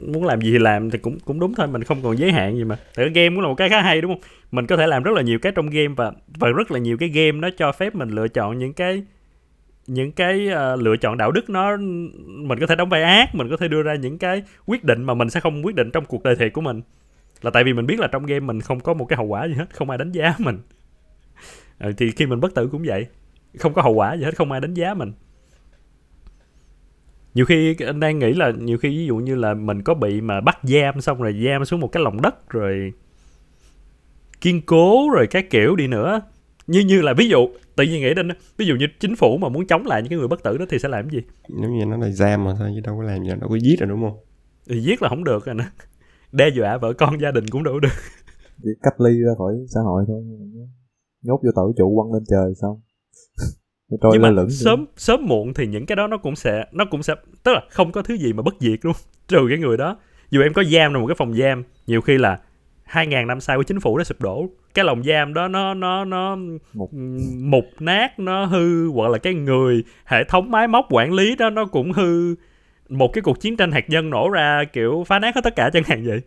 [0.07, 2.57] muốn làm gì thì làm thì cũng cũng đúng thôi, mình không còn giới hạn
[2.57, 2.77] gì mà.
[2.95, 4.21] Tại game cũng là một cái khá hay, đúng không?
[4.51, 6.97] Mình có thể làm rất là nhiều cái trong game và và rất là nhiều
[6.97, 9.03] cái game nó cho phép mình lựa chọn những cái
[9.87, 11.77] những cái uh, lựa chọn đạo đức nó
[12.27, 15.03] mình có thể đóng vai ác mình có thể đưa ra những cái quyết định
[15.03, 16.81] mà mình sẽ không quyết định trong cuộc đời thiệt của mình.
[17.41, 19.47] Là tại vì mình biết là trong game mình không có một cái hậu quả
[19.47, 20.59] gì hết không ai đánh giá mình.
[21.79, 23.07] Ừ, thì khi mình bất tử cũng vậy.
[23.59, 25.13] Không có hậu quả gì hết không ai đánh giá mình.
[27.33, 30.21] Nhiều khi anh đang nghĩ là nhiều khi ví dụ như là mình có bị
[30.21, 32.93] mà bắt giam xong rồi giam xuống một cái lòng đất rồi
[34.41, 36.21] kiên cố rồi các kiểu đi nữa.
[36.67, 39.49] Như như là ví dụ tự nhiên nghĩ đến ví dụ như chính phủ mà
[39.49, 41.19] muốn chống lại những cái người bất tử đó thì sẽ làm gì?
[41.61, 43.75] Nếu như nó là giam mà thôi chứ đâu có làm gì đâu có giết
[43.79, 44.17] rồi đúng không?
[44.69, 45.63] Thì giết là không được rồi nè.
[46.31, 47.89] Đe dọa vợ con gia đình cũng đủ được.
[48.63, 50.21] Chỉ cách ly ra khỏi xã hội thôi
[51.21, 52.81] nhốt vô tổ trụ quăng lên trời xong.
[54.01, 54.91] Trôi nhưng mà lửng sớm đi.
[54.97, 57.91] sớm muộn thì những cái đó nó cũng sẽ nó cũng sẽ tức là không
[57.91, 58.95] có thứ gì mà bất diệt luôn
[59.27, 59.97] trừ cái người đó.
[60.29, 62.39] Dù em có giam trong một cái phòng giam nhiều khi là
[62.83, 65.73] hai ngàn năm sau của chính phủ nó sụp đổ cái lồng giam đó nó
[65.73, 66.37] nó nó
[66.73, 66.89] mục.
[67.39, 71.49] mục nát nó hư hoặc là cái người hệ thống máy móc quản lý đó
[71.49, 72.35] nó cũng hư.
[72.89, 75.69] Một cái cuộc chiến tranh hạt nhân nổ ra kiểu phá nát hết tất cả
[75.73, 76.21] chẳng hạn vậy.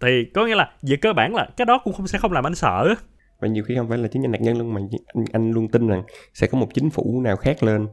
[0.00, 2.46] Thì có nghĩa là về cơ bản là cái đó cũng không sẽ không làm
[2.46, 2.94] anh sợ.
[3.40, 5.68] Và nhiều khi không phải là chiến tranh hạt nhân luôn mà anh, anh luôn
[5.68, 6.02] tin rằng
[6.34, 7.86] sẽ có một chính phủ nào khác lên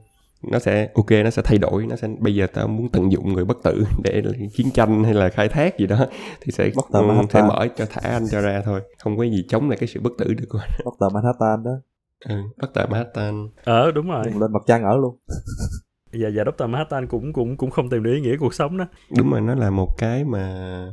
[0.43, 3.34] nó sẽ ok nó sẽ thay đổi nó sẽ bây giờ tao muốn tận dụng
[3.34, 4.23] người bất tử để
[4.54, 6.06] chiến tranh hay là khai thác gì đó
[6.41, 8.82] thì sẽ bất tử um, sẽ mở cho thả anh cho ra thôi.
[9.04, 10.63] Không có gì chống lại cái sự bất tử được rồi.
[10.86, 11.71] Bất tử Manhattan đó.
[12.30, 13.49] Ừ, bất tử Manhattan.
[13.63, 14.25] Ờ đúng rồi.
[14.25, 15.17] Lên mặt trăng ở luôn.
[16.13, 16.62] Và và Dr.
[16.69, 18.86] Manhattan cũng cũng cũng không tìm được ý nghĩa cuộc sống đó.
[19.17, 20.86] Đúng rồi nó là một cái mà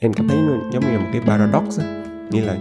[0.00, 2.04] em cảm thấy nó giống như là một cái paradox á.
[2.30, 2.58] Như là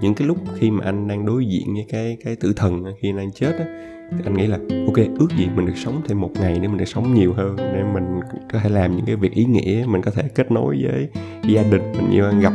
[0.00, 3.08] những cái lúc khi mà anh đang đối diện với cái cái tử thần khi
[3.08, 6.20] anh đang chết á thì anh nghĩ là ok ước gì mình được sống thêm
[6.20, 8.20] một ngày để mình được sống nhiều hơn để mình
[8.52, 11.08] có thể làm những cái việc ý nghĩa mình có thể kết nối với
[11.44, 12.52] gia đình mình nhiều hơn gặp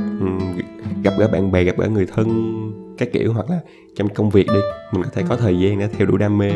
[1.03, 2.53] gặp gỡ bạn bè gặp gỡ người thân
[2.97, 3.59] các kiểu hoặc là
[3.95, 4.59] trong công việc đi
[4.93, 6.51] mình có thể có thời gian để theo đuổi đam mê.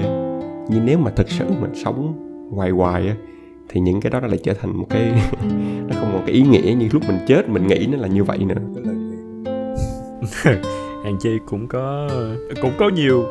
[0.70, 2.14] Nhưng nếu mà thực sự mình sống
[2.56, 3.16] hoài hoài á
[3.70, 5.12] thì những cái đó nó lại trở thành một cái
[5.88, 8.24] nó không còn cái ý nghĩa như lúc mình chết mình nghĩ nó là như
[8.24, 8.56] vậy nữa
[11.04, 12.10] hàng chi cũng có
[12.62, 13.26] cũng có nhiều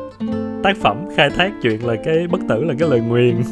[0.63, 3.35] tác phẩm khai thác chuyện là cái bất tử là cái lời nguyền.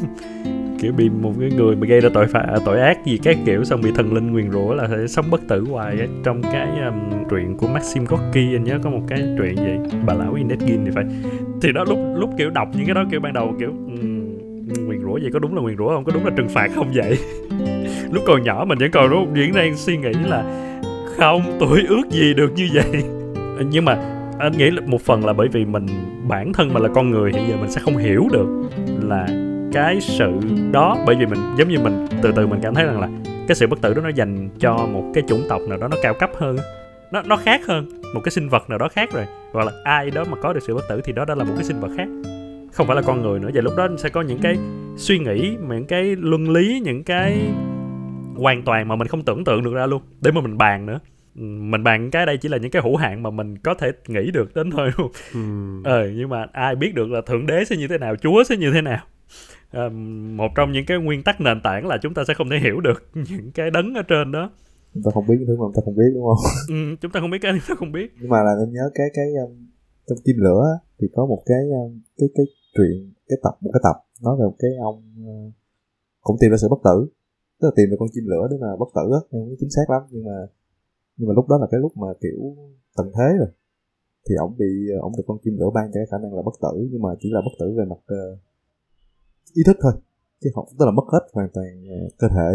[0.82, 3.36] Kiểu bị một cái người mà gây ra tội phạm à, tội ác gì các
[3.46, 6.08] kiểu xong bị thần linh nguyền rủa là sống bất tử hoài ấy.
[6.24, 9.96] trong cái um, truyện của Maxim Gorky anh nhớ có một cái truyện gì?
[10.06, 11.04] Bà lão Inetgin thì phải.
[11.62, 14.38] Thì đó lúc lúc kiểu đọc những cái đó kiểu ban đầu kiểu um,
[14.86, 16.04] nguyền rủa vậy có đúng là nguyền rủa không?
[16.04, 17.18] Có đúng là trừng phạt không vậy?
[18.12, 20.66] Lúc còn nhỏ mình vẫn còn lúc diễn đang suy nghĩ là
[21.16, 23.19] không tôi ước gì được như vậy
[23.70, 23.98] nhưng mà
[24.38, 25.86] anh nghĩ là một phần là bởi vì mình,
[26.28, 28.68] bản thân mà là con người hiện giờ mình sẽ không hiểu được
[29.02, 29.26] là
[29.72, 30.32] cái sự
[30.72, 30.98] đó.
[31.06, 33.08] Bởi vì mình, giống như mình, từ từ mình cảm thấy rằng là
[33.48, 35.96] cái sự bất tử đó nó dành cho một cái chủng tộc nào đó nó
[36.02, 36.56] cao cấp hơn
[37.10, 39.24] nó nó khác hơn, một cái sinh vật nào đó khác rồi.
[39.52, 41.52] Hoặc là ai đó mà có được sự bất tử thì đó đã là một
[41.54, 42.08] cái sinh vật khác.
[42.72, 43.50] Không phải là con người nữa.
[43.54, 44.56] Và lúc đó sẽ có những cái
[44.96, 47.38] suy nghĩ, những cái luân lý, những cái
[48.36, 50.02] hoàn toàn mà mình không tưởng tượng được ra luôn.
[50.20, 50.98] Để mà mình bàn nữa
[51.34, 54.30] mình bàn cái đây chỉ là những cái hữu hạn mà mình có thể nghĩ
[54.30, 54.90] được đến thôi.
[54.98, 55.40] Luôn ừ.
[55.90, 58.56] ờ nhưng mà ai biết được là thượng đế sẽ như thế nào chúa sẽ
[58.56, 59.04] như thế nào.
[59.70, 59.88] À,
[60.36, 62.80] một trong những cái nguyên tắc nền tảng là chúng ta sẽ không thể hiểu
[62.80, 64.50] được những cái đấng ở trên đó.
[64.94, 66.44] Chúng ta không biết thứ mà chúng ta không biết đúng không?
[66.68, 68.12] Ừ, chúng ta không biết cái chúng ta không biết.
[68.20, 69.52] Nhưng mà là em nhớ cái cái um,
[70.08, 70.64] trong chim lửa
[71.00, 74.44] thì có một cái um, cái cái truyện cái tập một cái tập nói về
[74.44, 74.96] một cái ông
[75.30, 75.52] uh,
[76.20, 77.06] cũng tìm ra sự bất tử.
[77.60, 79.70] Tức là tìm được con chim lửa để mà bất tử á em không chính
[79.70, 80.36] xác lắm nhưng mà
[81.20, 82.40] nhưng mà lúc đó là cái lúc mà kiểu
[82.96, 83.50] tận thế rồi.
[84.26, 86.42] Thì ổng bị ờ, ổng được con chim lửa ban cho cái khả năng là
[86.48, 88.38] bất tử nhưng mà chỉ là bất tử về mặt uh,
[89.58, 89.94] ý thức thôi.
[90.40, 92.50] Chứ không tức là mất hết hoàn toàn uh, cơ thể.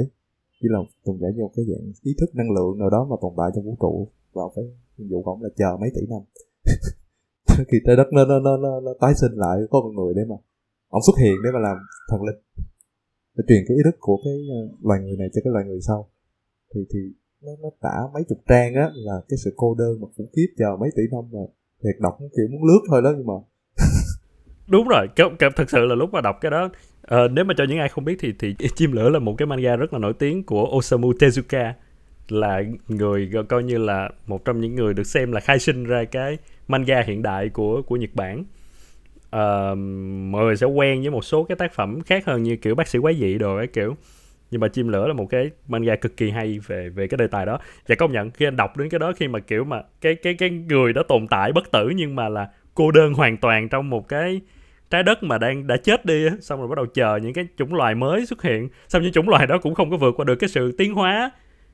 [0.59, 3.15] Chỉ là tồn tại như một cái dạng ý thức năng lượng nào đó mà
[3.21, 3.93] tồn tại trong vũ trụ.
[4.33, 4.65] Và cái phải
[4.97, 6.21] nhiệm vụ của ổng là chờ mấy tỷ năm.
[7.69, 10.23] Khi trái đất nó nó, nó nó nó tái sinh lại có con người để
[10.29, 10.35] mà
[10.97, 11.77] ông xuất hiện để mà làm
[12.09, 12.39] thần linh.
[13.35, 14.37] Để truyền cái ý thức của cái
[14.87, 16.09] loài người này cho cái loài người sau.
[16.73, 16.99] Thì thì
[17.45, 20.47] nó nó tả mấy chục trang á là cái sự cô đơn mà khủng khiếp
[20.57, 21.39] chờ mấy tỷ năm mà
[21.83, 23.33] thiệt đọc kiểu muốn lướt thôi đó nhưng mà
[24.67, 27.53] đúng rồi cái, cái, thật sự là lúc mà đọc cái đó uh, nếu mà
[27.57, 29.99] cho những ai không biết thì thì chim lửa là một cái manga rất là
[29.99, 31.73] nổi tiếng của Osamu Tezuka
[32.27, 36.03] là người coi như là một trong những người được xem là khai sinh ra
[36.03, 36.37] cái
[36.67, 38.43] manga hiện đại của của Nhật Bản.
[39.25, 39.77] Uh,
[40.31, 42.87] mọi người sẽ quen với một số cái tác phẩm khác hơn như kiểu bác
[42.87, 43.95] sĩ quái dị đồ ấy kiểu
[44.51, 47.27] nhưng mà chim lửa là một cái manga cực kỳ hay về về cái đề
[47.27, 47.59] tài đó.
[47.87, 50.33] Và công nhận, khi anh đọc đến cái đó, khi mà kiểu mà cái cái
[50.33, 53.89] cái người đó tồn tại bất tử nhưng mà là cô đơn hoàn toàn trong
[53.89, 54.41] một cái,
[54.89, 57.73] trái đất mà đang, đã chết đi xong rồi bắt đầu chờ những cái chủng
[57.73, 58.69] loài mới xuất hiện.
[58.87, 61.31] Xong những chủng loài đó cũng không có vượt qua được cái sự tiến hóa,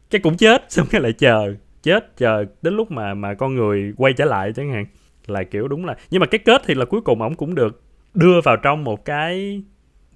[0.09, 1.53] cái cũng chết, xong cái lại chờ,
[1.84, 4.86] chết, chờ đến lúc mà mà con người quay trở lại chẳng hạn.
[5.28, 7.82] Là kiểu đúng là, nhưng mà cái kết thì là cuối cùng ổng cũng được
[8.13, 9.63] đưa vào trong một cái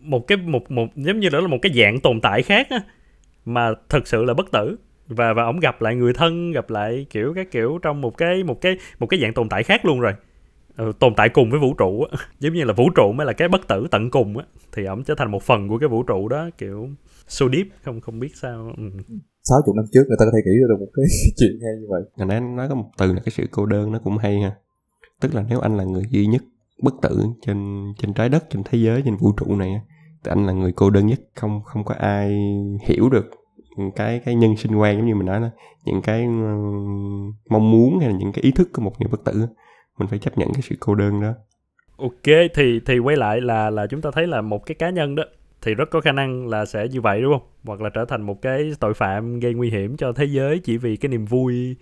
[0.06, 2.80] một cái một một giống như đó là một cái dạng tồn tại khác á
[3.45, 4.76] mà thật sự là bất tử.
[5.08, 8.43] Và và ổng gặp lại người thân gặp lại kiểu cái kiểu trong một cái
[8.43, 10.14] một cái một cái dạng tồn tại khác luôn rồi.
[10.78, 12.18] Ừ, tồn tại cùng với vũ trụ á.
[12.39, 15.03] Giống như là vũ trụ mới là cái bất tử tận cùng á thì ổng
[15.03, 16.89] trở thành một phần của cái vũ trụ đó kiểu
[17.28, 18.84] so deep không không biết sao ừ.
[19.43, 21.06] sáu chục năm trước người ta có thể nghĩ được một cái
[21.38, 22.01] chuyện hay như vậy.
[22.18, 24.51] Anh ấy nói có một từ là cái sự cô đơn nó cũng hay ha.
[25.22, 26.41] Tức là nếu anh là người duy nhất
[26.84, 29.82] bất tử trên trên trái đất trên thế giới trên vũ trụ này
[30.32, 32.30] anh là người cô đơn nhất, không không có ai
[32.88, 33.32] hiểu được
[33.95, 35.49] cái cái nhân sinh quan giống như mình nói đó.
[35.86, 36.30] Những cái ừ,
[37.49, 39.47] mong muốn hay là những cái ý thức của một người bất tử,
[39.99, 41.34] mình phải chấp nhận cái sự cô đơn đó.
[41.97, 45.15] Ok, thì thì quay lại là là chúng ta thấy là một cái cá nhân
[45.15, 45.23] đó
[45.61, 47.47] thì rất có khả năng là sẽ như vậy, đúng không?
[47.63, 50.78] Hoặc là trở thành một cái tội phạm gây nguy hiểm cho thế giới chỉ
[50.78, 51.76] vì cái niềm vui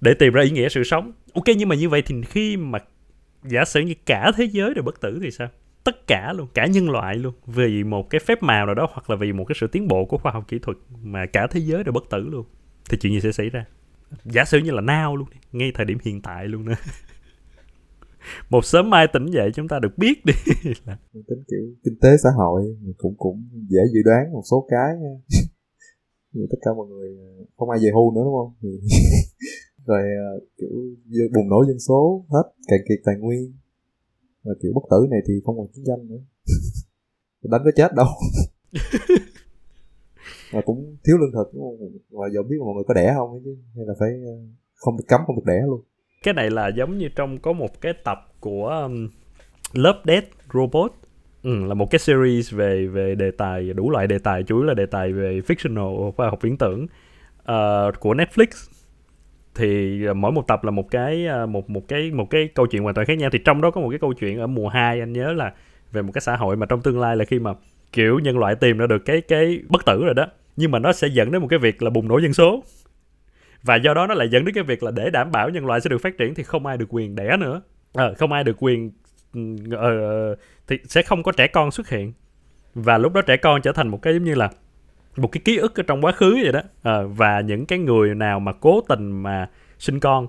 [0.00, 1.12] để tìm ra ý nghĩa sự sống.
[1.34, 2.78] Ok, nhưng mà như vậy thì khi mà
[3.44, 5.48] giả sử như cả thế giới đều bất tử thì sao?
[5.84, 9.10] Tất cả luôn, cả nhân loại luôn, vì một cái phép màu nào đó hoặc
[9.10, 11.60] là vì một cái sự tiến bộ của khoa học kỹ thuật mà cả thế
[11.60, 12.46] giới đều bất tử luôn.
[12.90, 13.64] Thì chuyện gì sẽ xảy ra?
[14.24, 16.74] Giả sử như là nao luôn ngay thời điểm hiện tại luôn nữa
[18.50, 20.32] một sớm mai tỉnh dậy chúng ta được biết đi.
[20.86, 22.62] Là tính, kiểu, kinh tế xã hội
[22.98, 24.90] cũng cũng dễ dự đoán một số cái
[26.32, 28.54] như tất cả mọi người à, không ai về hưu nữa, đúng không?
[28.62, 28.68] Thì
[29.86, 30.68] rồi à, kiểu
[31.34, 33.52] bùng nổ dân số hết, cạn kiệt tài nguyên
[34.44, 36.20] và kiểu bất tử này thì không còn chiến tranh nữa.
[37.50, 38.06] Đánh có chết đâu.
[40.54, 41.88] Mà cũng thiếu lương thực đúng không?
[42.10, 44.32] Và giờ biết mọi người có đẻ không chứ hay là phải ờ,
[44.74, 45.80] không được cấm không được đẻ luôn.
[46.22, 49.08] Cái này là giống như trong có một cái tập của um,
[49.72, 50.92] Love Death Robot.
[51.42, 54.64] Ừ, là một cái series về về đề tài đủ loại đề tài chủ yếu
[54.64, 56.82] là đề tài về fictional khoa học viễn tưởng
[57.42, 58.46] uh, của Netflix
[59.54, 62.66] thì à, mỗi một tập là một cái à, một một cái một cái câu
[62.66, 63.30] chuyện hoàn toàn khác nhau.
[63.30, 65.52] Thì trong đó có một cái câu chuyện ở mùa 2 anh nhớ là
[65.92, 67.54] về một cái xã hội mà trong tương lai là khi mà
[67.92, 70.26] kiểu nhân loại tìm ra được cái cái bất tử rồi đó
[70.56, 72.64] nhưng mà nó sẽ dẫn đến một cái việc là bùng nổ dân số.
[73.62, 75.80] Và do đó nó lại dẫn đến cái việc là để đảm bảo nhân loại
[75.80, 77.62] sẽ được phát triển thì không ai được quyền đẻ nữa.
[77.94, 78.92] À, không ai được quyền
[79.38, 82.12] uh, thì sẽ không có trẻ con xuất hiện.
[82.74, 84.50] Và lúc đó trẻ con trở thành một cái giống như là
[85.16, 86.60] một cái ký ức ở trong quá khứ vậy đó.
[86.82, 89.48] À, và những cái người nào mà cố tình mà
[89.78, 90.26] sinh con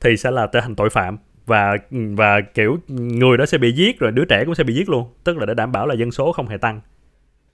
[0.00, 1.18] thì sẽ là trở thành tội phạm.
[1.46, 4.88] Và và kiểu người đó sẽ bị giết rồi đứa trẻ cũng sẽ bị giết
[4.88, 5.06] luôn.
[5.24, 6.80] Tức là để đảm bảo là dân số không hề tăng.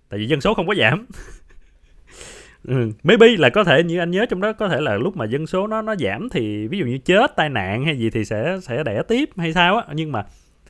[0.08, 1.06] Tại vì dân số không có giảm.
[2.64, 2.92] Ừ.
[3.02, 5.46] maybe là có thể như anh nhớ trong đó có thể là lúc mà dân
[5.46, 8.58] số nó nó giảm thì ví dụ như chết tai nạn hay gì thì sẽ
[8.62, 9.84] sẽ đẻ tiếp hay sao á.
[9.94, 10.24] Nhưng mà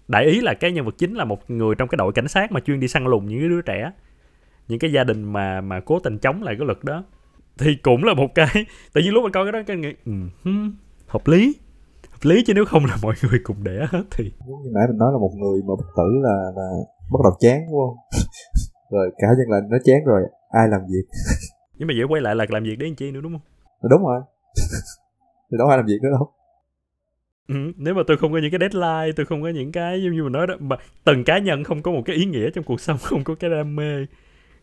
[0.08, 2.52] đại ý là cái nhân vật chính là một người trong cái đội cảnh sát
[2.52, 3.90] mà chuyên đi săn lùng những đứa trẻ
[4.68, 7.04] những cái gia đình mà mà cố tình chống lại cái luật đó.
[7.58, 8.48] Thì cũng là một cái
[8.92, 9.92] tự nhiên lúc mà coi cái đó cái nghĩ
[10.44, 10.72] um,
[11.06, 11.54] hợp lý
[12.10, 14.32] hợp lý chứ nếu không là mọi người cùng đẻ hết thì.
[14.48, 16.68] Giống như nãy mình nói là một người mà bất tử là là
[17.12, 17.96] bắt đầu chán đúng không?
[18.90, 21.04] Rồi cả nhân là nó chán rồi ai làm việc?
[21.78, 23.90] Nhưng mà dễ quay lại là làm việc để làm chi nữa đúng không?
[23.90, 24.20] Đúng rồi.
[25.50, 26.32] Thì đâu ai làm việc nữa đâu.
[27.48, 30.12] Ừ, nếu mà tôi không có những cái deadline tôi không có những cái giống
[30.12, 32.64] như mình nói đó mà từng cá nhân không có một cái ý nghĩa trong
[32.64, 34.06] cuộc sống không có cái đam mê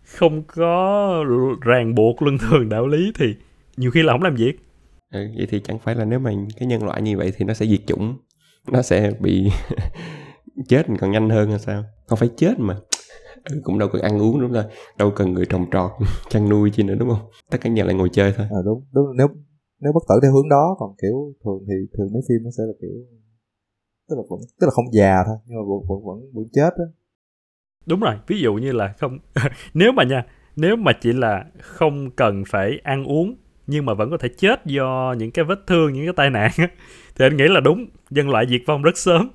[0.06, 1.24] không có
[1.62, 3.36] ràng buộc luân thường đạo lý thì
[3.78, 4.56] nhiều khi là không làm việc.
[5.14, 7.54] Ừ, vậy thì chẳng phải là nếu mà cái nhân loại như vậy thì nó
[7.54, 8.18] sẽ diệt chủng
[8.72, 9.50] nó sẽ bị
[10.68, 11.84] chết còn nhanh hơn hay sao?
[12.08, 12.78] Không phải chết mà.
[13.44, 14.64] Ừ, cũng đâu cần ăn uống đúng không
[14.98, 15.92] đâu cần người trồng trọt
[16.30, 17.30] chăn nuôi chi nữa đúng không?
[17.52, 18.48] Tất cả nhà lại ngồi chơi thôi.
[18.52, 19.28] À, đúng đúng nếu
[19.80, 22.64] nếu bất tử theo hướng đó còn kiểu thường thì thường mấy phim nó sẽ
[22.64, 22.90] là kiểu
[24.10, 26.70] tức là vẫn tức là không già thôi nhưng mà vẫn vẫn vẫn, vẫn chết
[26.78, 26.86] á
[27.86, 29.20] đúng rồi, ví dụ như là không,
[29.74, 30.24] nếu mà nha,
[30.56, 33.36] nếu mà chỉ là không cần phải ăn uống
[33.68, 36.52] nhưng mà vẫn có thể chết do những cái vết thương, những cái tai nạn
[37.16, 39.30] thì anh nghĩ là đúng dân loại diệt vong rất sớm.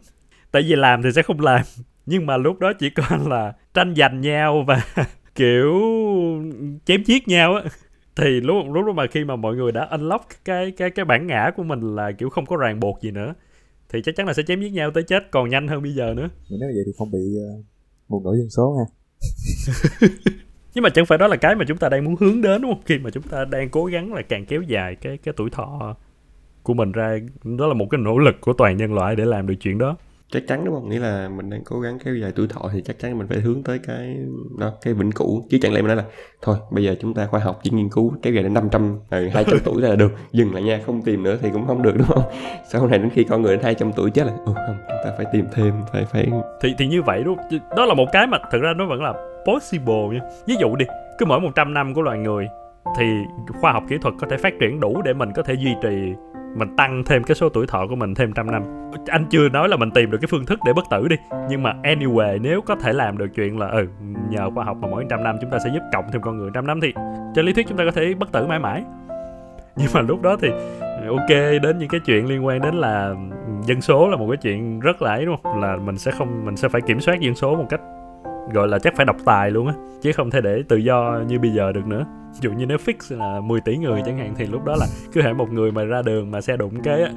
[0.50, 1.62] Tại vì làm thì sẽ không làm,
[2.06, 4.82] nhưng mà lúc đó chỉ còn là tranh giành nhau và
[5.34, 5.72] kiểu
[6.84, 7.62] chém giết nhau á.
[8.16, 11.26] Thì lúc lúc đó mà khi mà mọi người đã unlock cái cái cái bản
[11.26, 13.34] ngã của mình là kiểu không có ràng buộc gì nữa,
[13.88, 16.14] thì chắc chắn là sẽ chém giết nhau tới chết còn nhanh hơn bây giờ
[16.16, 16.28] nữa.
[16.50, 17.62] Nếu vậy thì không bị ờ,
[18.10, 18.84] một bùng nổ dân số ha.
[20.74, 22.72] Nhưng mà chẳng phải đó là cái mà chúng ta đang muốn hướng đến, đúng
[22.72, 22.82] không?
[22.86, 25.96] Khi mà chúng ta đang cố gắng là càng kéo dài cái cái tuổi thọ
[26.62, 29.46] của mình ra, đó là một cái nỗ lực của toàn nhân loại để làm
[29.46, 29.96] được chuyện đó
[30.32, 30.88] chắc chắn đúng không?
[30.88, 33.38] Nghĩa là mình đang cố gắng kéo dài tuổi thọ thì chắc chắn mình phải
[33.40, 34.16] hướng tới cái
[34.58, 35.42] đó cái vĩnh cửu.
[35.50, 36.04] Chứ chẳng lẽ mình nói là
[36.42, 39.28] thôi bây giờ chúng ta khoa học chỉ nghiên cứu kéo dài đến 500 ờ,
[39.34, 41.94] hai trăm tuổi là được dừng lại nha không tìm nữa thì cũng không được
[41.96, 42.24] đúng không?
[42.72, 45.10] Sau này đến khi con người đến 200 tuổi chết là ừ, không chúng ta
[45.16, 46.28] phải tìm thêm phải phải
[46.62, 47.60] thì thì như vậy đúng không?
[47.76, 49.12] đó là một cái mà thực ra nó vẫn là
[49.46, 50.20] possible nha.
[50.46, 50.86] Ví dụ đi
[51.18, 52.48] cứ mỗi 100 năm của loài người
[52.98, 53.24] thì
[53.60, 56.14] khoa học kỹ thuật có thể phát triển đủ để mình có thể duy trì,
[56.56, 58.62] mình tăng thêm cái số tuổi thọ của mình thêm trăm năm.
[59.06, 61.16] Anh chưa nói là mình tìm được cái phương thức để bất tử đi,
[61.48, 63.86] nhưng mà anyway, nếu có thể làm được chuyện là ừ
[64.30, 66.50] nhờ khoa học mà mỗi trăm năm chúng ta sẽ giúp cộng thêm con người
[66.54, 66.94] trăm năm thì
[67.34, 68.84] trên lý thuyết chúng ta có thể bất tử mãi mãi.
[69.76, 70.50] Nhưng mà lúc đó thì,
[71.08, 71.28] ok,
[71.62, 73.16] đến những cái chuyện liên quan đến là ừ,
[73.66, 75.60] dân số là một cái chuyện rất là ấy, đúng không?
[75.60, 77.80] Là mình sẽ không, mình sẽ phải kiểm soát dân số một cách,
[78.52, 81.38] gọi là chắc phải độc tài luôn á, chứ không thể để tự do như
[81.38, 84.34] bây giờ được nữa ví dụ như nếu fix là 10 tỷ người chẳng hạn
[84.36, 87.02] thì lúc đó là cứ hệ một người mà ra đường mà xe đụng cái
[87.02, 87.10] á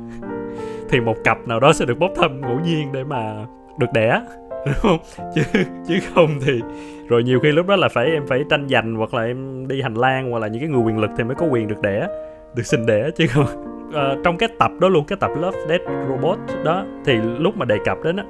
[0.89, 3.45] thì một cặp nào đó sẽ được bốc thăm ngẫu nhiên để mà
[3.79, 4.21] được đẻ
[4.65, 4.99] đúng không?
[5.35, 5.41] Chứ
[5.87, 6.61] chứ không thì
[7.07, 9.81] rồi nhiều khi lúc đó là phải em phải tranh giành hoặc là em đi
[9.81, 12.07] hành lang hoặc là những cái người quyền lực thì mới có quyền được đẻ
[12.55, 13.45] được sinh đẻ chứ không.
[13.93, 17.65] À, trong cái tập đó luôn cái tập Love Death Robot đó thì lúc mà
[17.65, 18.23] đề cập đến á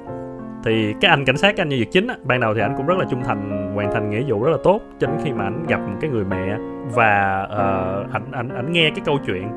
[0.64, 2.74] thì cái anh cảnh sát cái anh như việc chính á ban đầu thì anh
[2.76, 5.32] cũng rất là trung thành hoàn thành nghĩa vụ rất là tốt cho đến khi
[5.32, 9.18] mà anh gặp một cái người mẹ và uh, anh anh anh nghe cái câu
[9.26, 9.48] chuyện.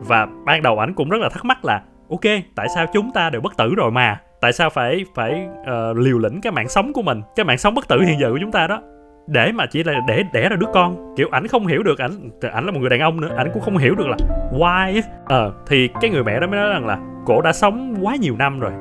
[0.00, 3.30] Và ban đầu anh cũng rất là thắc mắc là ok tại sao chúng ta
[3.30, 4.20] đều bất tử rồi mà?
[4.40, 7.74] Tại sao phải phải uh, liều lĩnh cái mạng sống của mình cái mạng sống
[7.74, 8.82] bất tử hiện giờ của chúng ta đó?
[9.26, 11.14] Để mà chỉ là để đẻ ra đứa con.
[11.16, 13.62] Kiểu ảnh không hiểu được ảnh ảnh là một người đàn ông nữa ảnh cũng
[13.62, 14.16] không hiểu được là
[14.52, 17.96] why ờ uh, thì cái người mẹ đó mới nói rằng là cổ đã sống
[18.00, 18.72] quá nhiều năm rồi.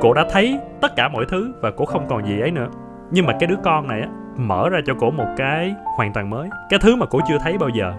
[0.00, 2.68] Cổ đã thấy tất cả mọi thứ và cổ không còn gì ấy nữa.
[3.10, 4.08] Nhưng mà cái đứa con này á
[4.48, 7.58] mở ra cho cổ một cái hoàn toàn mới cái thứ mà cổ chưa thấy
[7.58, 7.94] bao giờ.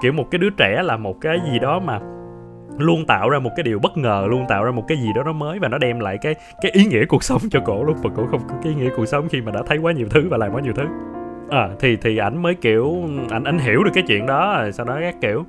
[0.00, 2.00] Kiểu một cái đứa trẻ là một cái gì đó mà
[2.78, 5.22] luôn tạo ra một cái điều bất ngờ luôn tạo ra một cái gì đó
[5.22, 7.96] nó mới và nó đem lại cái cái ý nghĩa cuộc sống cho cổ luôn
[8.02, 10.06] và cổ không có cái ý nghĩa cuộc sống khi mà đã thấy quá nhiều
[10.10, 10.84] thứ và làm quá nhiều thứ.
[11.50, 12.94] À, thì thì ảnh mới kiểu
[13.30, 15.44] ảnh ảnh hiểu được cái chuyện đó rồi sau đó các kiểu.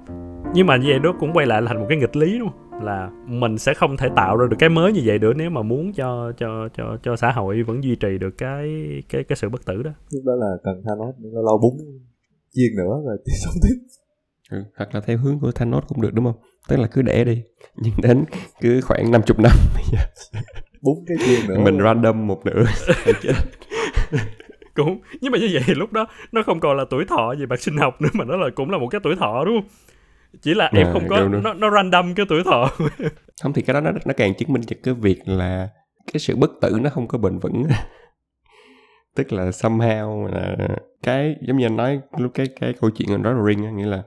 [0.53, 2.49] Nhưng mà như vậy đó cũng quay lại thành một cái nghịch lý luôn
[2.81, 5.61] là mình sẽ không thể tạo ra được cái mới như vậy nữa nếu mà
[5.61, 8.67] muốn cho cho cho cho xã hội vẫn duy trì được cái
[9.09, 9.91] cái cái sự bất tử đó.
[10.11, 11.77] Lúc đó là cần Thanos lâu lâu búng
[12.53, 13.75] chiên nữa rồi tiếp sống tiếp.
[14.51, 16.35] Ừ, hoặc là theo hướng của Thanos cũng được đúng không?
[16.67, 17.43] Tức là cứ để đi
[17.75, 18.25] nhưng đến
[18.61, 19.51] cứ khoảng 50 năm
[20.81, 21.59] búng cái chiên nữa.
[21.63, 22.63] Mình random một nửa.
[24.77, 27.61] Cũng nhưng mà như vậy lúc đó nó không còn là tuổi thọ gì bạc
[27.61, 29.69] sinh học nữa mà nó là cũng là một cái tuổi thọ đúng không
[30.41, 32.69] chỉ là em à, không có nó nó random cái tuổi thọ.
[33.43, 35.69] Không thì cái đó nó nó càng chứng minh cho cái việc là
[36.13, 37.63] cái sự bất tử nó không có bền vững.
[39.15, 40.55] Tức là somehow là
[41.03, 44.03] cái giống như anh nói lúc cái cái câu chuyện đó là ring nghĩa là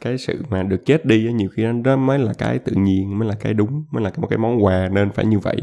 [0.00, 3.18] cái sự mà được chết đi á, nhiều khi đó mới là cái tự nhiên
[3.18, 5.56] mới là cái đúng mới là một cái món quà nên phải như vậy.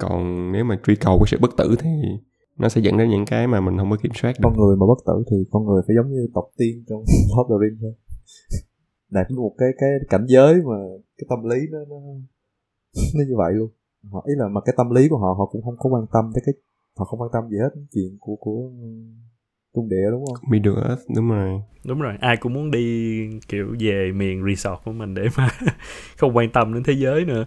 [0.00, 1.90] Còn nếu mà truy cầu cái sự bất tử thì
[2.58, 4.42] nó sẽ dẫn đến những cái mà mình không có kiểm soát được.
[4.42, 6.98] Con người mà bất tử thì con người phải giống như tộc tiên trong
[7.36, 7.92] Lord of the Rings thôi
[9.10, 10.76] đạt đến một cái cái cảnh giới mà
[11.18, 11.96] cái tâm lý nó nó
[13.14, 13.70] nó như vậy luôn.
[14.12, 16.30] Họ ý là mà cái tâm lý của họ họ cũng không có quan tâm
[16.34, 16.54] tới cái
[16.98, 18.70] họ không quan tâm gì hết chuyện của của
[19.74, 20.50] trung địa đúng không?
[20.50, 21.62] Middle Earth đúng rồi.
[21.84, 25.48] Đúng rồi ai cũng muốn đi kiểu về miền resort của mình để mà
[26.16, 27.44] không quan tâm đến thế giới nữa.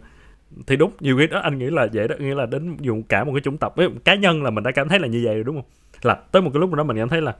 [0.67, 3.23] Thì đúng nhiều khi đó anh nghĩ là vậy đó nghĩa là đến dùng cả
[3.23, 3.73] một cái chủng tộc.
[3.75, 5.65] Với cá nhân là mình đã cảm thấy là như vậy rồi đúng không?
[6.01, 7.35] Là tới một cái lúc đó mình cảm thấy là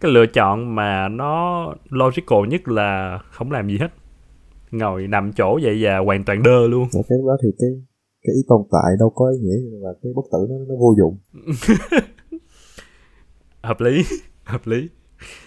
[0.00, 3.88] cái lựa chọn mà nó logical nhất là không làm gì hết.
[4.70, 6.88] Ngồi nằm chỗ vậy và hoàn toàn đơ luôn.
[6.92, 7.68] Và cái đó thì cái
[8.22, 10.94] cái ý tồn tại đâu có ý nghĩa là cái bất tử nó nó vô
[10.98, 11.18] dụng.
[13.62, 14.02] Hợp lý
[14.44, 14.88] hợp lý.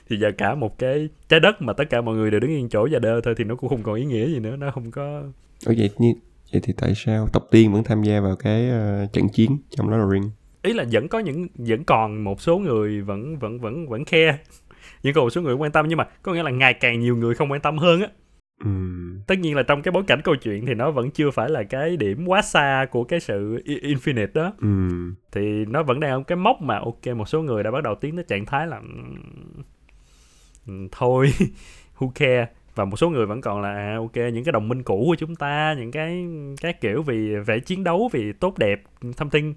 [0.10, 2.70] Thì giờ cả một cái trái đất mà tất cả mọi người đều đứng yên
[2.70, 4.92] chỗ và đơ thôi thì nó cũng không còn ý nghĩa gì nữa nó không
[4.92, 5.24] có
[5.66, 6.14] Ủa vậy, như,
[6.52, 9.88] vậy thì tại sao tộc tiên vẫn tham gia vào cái ờ, trận chiến trong
[9.88, 13.60] of the Rings ý là vẫn có những vẫn còn một số người vẫn vẫn
[13.60, 14.38] vẫn vẫn khe
[15.04, 17.18] vẫn còn một số người quan tâm nhưng mà có nghĩa là ngày càng nhiều
[17.18, 18.08] người không quan tâm hơn á.
[18.64, 21.50] Ừm, tất nhiên là trong cái bối cảnh câu chuyện thì nó vẫn chưa phải
[21.50, 24.54] là cái điểm quá xa của cái sự infinite đó.
[24.62, 25.16] Ừm.
[25.32, 27.96] thì nó vẫn đang ở cái mốc mà ok một số người đã bắt đầu
[27.96, 28.82] tiến tới trạng thái là
[30.92, 31.34] thôi
[31.98, 32.48] who care.
[32.76, 35.16] Và một số người vẫn còn là à, ok những cái đồng minh cũ của
[35.16, 36.26] chúng ta những cái
[36.62, 38.84] cái kiểu vì vẻ chiến đấu vì tốt đẹp
[39.18, 39.54] something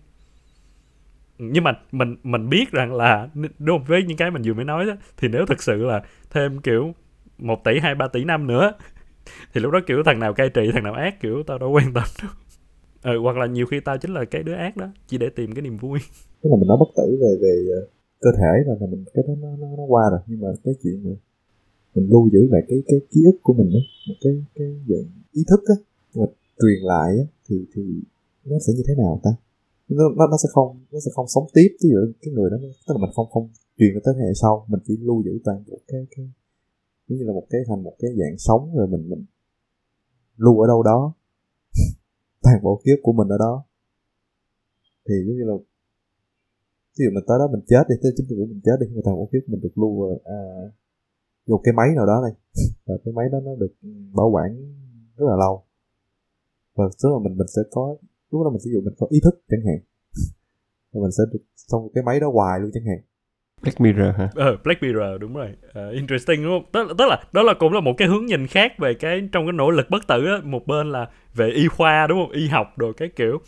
[1.38, 3.84] nhưng mà mình mình biết rằng là đúng không?
[3.86, 6.94] với những cái mình vừa mới nói đó thì nếu thực sự là thêm kiểu
[7.38, 8.72] một tỷ hai ba tỷ năm nữa
[9.54, 11.92] thì lúc đó kiểu thằng nào cai trị thằng nào ác kiểu tao đâu quan
[11.94, 12.32] tâm đâu.
[13.02, 15.52] Ừ, hoặc là nhiều khi tao chính là cái đứa ác đó chỉ để tìm
[15.54, 15.98] cái niềm vui.
[16.42, 17.86] Tức là mình nói bất tử về về ờ,
[18.20, 20.20] cơ thể rồi là mình cái đó nó, nó, nó qua rồi.
[20.26, 21.10] Nhưng mà cái chuyện mà
[21.94, 25.08] mình lưu giữ lại cái cái ký ức của mình đó một cái cái dạng
[25.32, 25.74] ý thức á
[26.14, 26.26] mà
[26.60, 27.82] truyền lại á thì thì
[28.44, 29.30] nó sẽ như thế nào ta?
[29.88, 31.68] Nó nó, nó sẽ không nó sẽ không sống tiếp.
[31.82, 32.56] Ví dụ cái người đó
[32.86, 35.32] tức là mình không không truyền cho tới thế hệ sau mình chỉ lưu giữ
[35.44, 36.26] toàn bộ cái cái
[37.08, 39.24] giống như là một cái thành một cái dạng sống rồi mình mình
[40.36, 41.14] lưu ở đâu đó.
[42.42, 43.64] Toàn bộ ký ức của mình ở đó.
[45.08, 45.54] Thì giống như là
[46.98, 49.00] ví dụ mình tới đó mình chết đi tới chính của mình chết đi mà
[49.04, 50.40] toàn bộ ký ức mình được lưu vào, à,
[51.46, 52.32] vô cái máy nào đó này
[52.86, 53.72] và cái máy đó nó được
[54.16, 54.50] bảo quản
[55.16, 55.62] rất là lâu.
[56.74, 57.96] Và số là mình mình sẽ có
[58.34, 59.78] lúc đó mình sử dụng mình có ý thức chẳng hạn
[60.92, 62.98] và mình sẽ được xong cái máy đó hoài luôn chẳng hạn
[63.62, 65.48] Black Mirror hả Ờ, Black Mirror đúng rồi.
[65.72, 66.70] Ờ, interesting đúng không?
[66.72, 69.46] Tức, tức là đó là cũng là một cái hướng nhìn khác về cái trong
[69.46, 72.30] cái nỗ lực bất tử á, một bên là về y khoa đúng không?
[72.30, 73.38] Y học rồi cái kiểu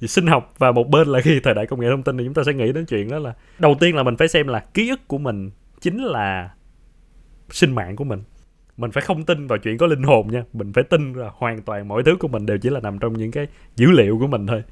[0.00, 2.24] thì sinh học và một bên là khi thời đại công nghệ thông tin thì
[2.24, 4.60] chúng ta sẽ nghĩ đến chuyện đó là đầu tiên là mình phải xem là
[4.74, 6.54] ký ức của mình chính là
[7.50, 8.22] sinh mạng của mình
[8.76, 10.44] mình phải không tin vào chuyện có linh hồn nha.
[10.52, 13.12] Mình phải tin là hoàn toàn mọi thứ của mình đều chỉ là nằm trong
[13.12, 13.46] những cái
[13.76, 14.62] dữ liệu của mình thôi.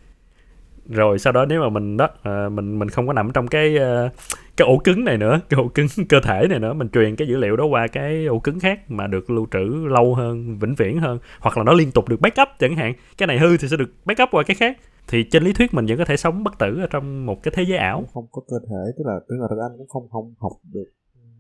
[0.89, 3.77] Rồi sau đó nếu mà mình đó à, mình mình không có nằm trong cái
[3.77, 4.09] ờ,
[4.57, 7.29] cái ổ cứng này nữa cái ổ cứng cơ thể này nữa mình truyền cái
[7.29, 10.75] dữ liệu đó qua cái ổ cứng khác mà được lưu trữ lâu hơn vĩnh
[10.75, 12.95] viễn hơn hoặc là nó liên tục được backup chẳng hạn.
[13.19, 14.79] Cái này hư thì sẽ được backup qua cái khác.
[15.09, 17.53] Thì trên lý thuyết mình vẫn có thể sống bất tử ở trong một cái
[17.57, 18.05] thế giới ảo.
[18.15, 20.87] Không có cơ thể tức là tức là thật anh cũng không không học được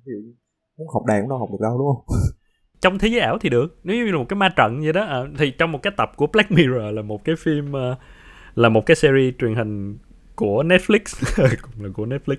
[0.06, 0.32] ví dụ
[0.78, 2.16] muốn học đàn cũng đâu học được đâu đúng không?
[2.84, 3.76] trong thế giới ảo thì được.
[3.84, 6.12] Nếu như là một cái ma trận vậy đó à, thì trong một cái tập
[6.16, 7.98] của Black Mirror là một cái phim uh,
[8.54, 9.98] là một cái series truyền hình
[10.34, 10.98] của Netflix.
[11.62, 12.36] Cũng là của Netflix.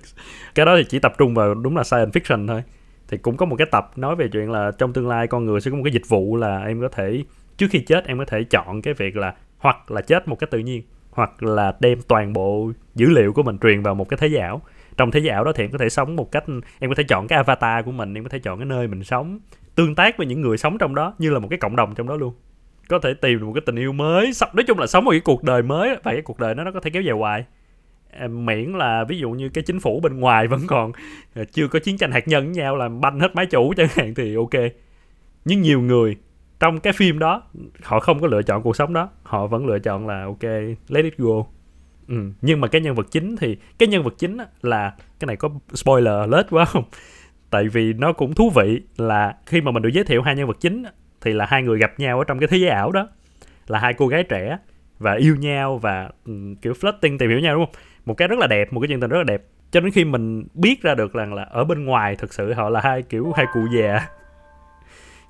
[0.55, 2.63] Cái đó thì chỉ tập trung vào đúng là science fiction thôi.
[3.07, 5.61] Thì cũng có một cái tập nói về chuyện là trong tương lai con người
[5.61, 7.23] sẽ có một cái dịch vụ là em có thể
[7.57, 10.51] trước khi chết em có thể chọn cái việc là hoặc là chết một cách
[10.51, 14.17] tự nhiên hoặc là đem toàn bộ dữ liệu của mình truyền vào một cái
[14.21, 14.61] thế giới ảo.
[14.97, 16.43] Trong thế giới ảo đó thì em có thể sống một cách
[16.79, 19.03] em có thể chọn cái avatar của mình em có thể chọn cái nơi mình
[19.03, 19.39] sống
[19.75, 22.07] tương tác với những người sống trong đó như là một cái cộng đồng trong
[22.07, 22.33] đó luôn.
[22.89, 25.11] Có thể tìm được một cái tình yêu mới, sắp, nói chung là sống một
[25.11, 27.45] cái cuộc đời mới và cái cuộc đời nó nó có thể kéo dài hoài.
[28.29, 30.91] Miễn là ví dụ như cái chính phủ bên ngoài vẫn còn
[31.35, 33.87] ờ, chưa có chiến tranh hạt nhân với nhau làm banh hết máy chủ chẳng
[33.95, 34.71] hạn thì ok.
[35.45, 36.15] Nhưng nhiều người
[36.59, 37.43] trong cái phim đó,
[37.83, 40.43] họ không có lựa chọn cuộc sống đó, họ vẫn lựa chọn là ok,
[40.89, 41.43] let it go.
[42.07, 42.15] Ừ.
[42.41, 45.49] nhưng mà cái nhân vật chính thì, cái nhân vật chính là, cái này có
[45.73, 46.83] spoiler lết quá không?
[47.55, 50.47] Tại vì nó cũng thú vị là khi mà mình được giới thiệu hai nhân
[50.47, 50.83] vật chính
[51.21, 53.07] thì là hai người gặp nhau ở trong cái thế giới ảo đó.
[53.67, 54.57] Là hai cô gái trẻ
[54.99, 57.75] và yêu nhau và um, kiểu flirting tìm hiểu nhau đúng không?
[58.05, 59.43] Một cái rất là đẹp một cái chuyện tình rất là đẹp.
[59.71, 62.69] Cho đến khi mình biết ra được rằng là ở bên ngoài thực sự họ
[62.69, 64.07] là hai kiểu hai cụ già.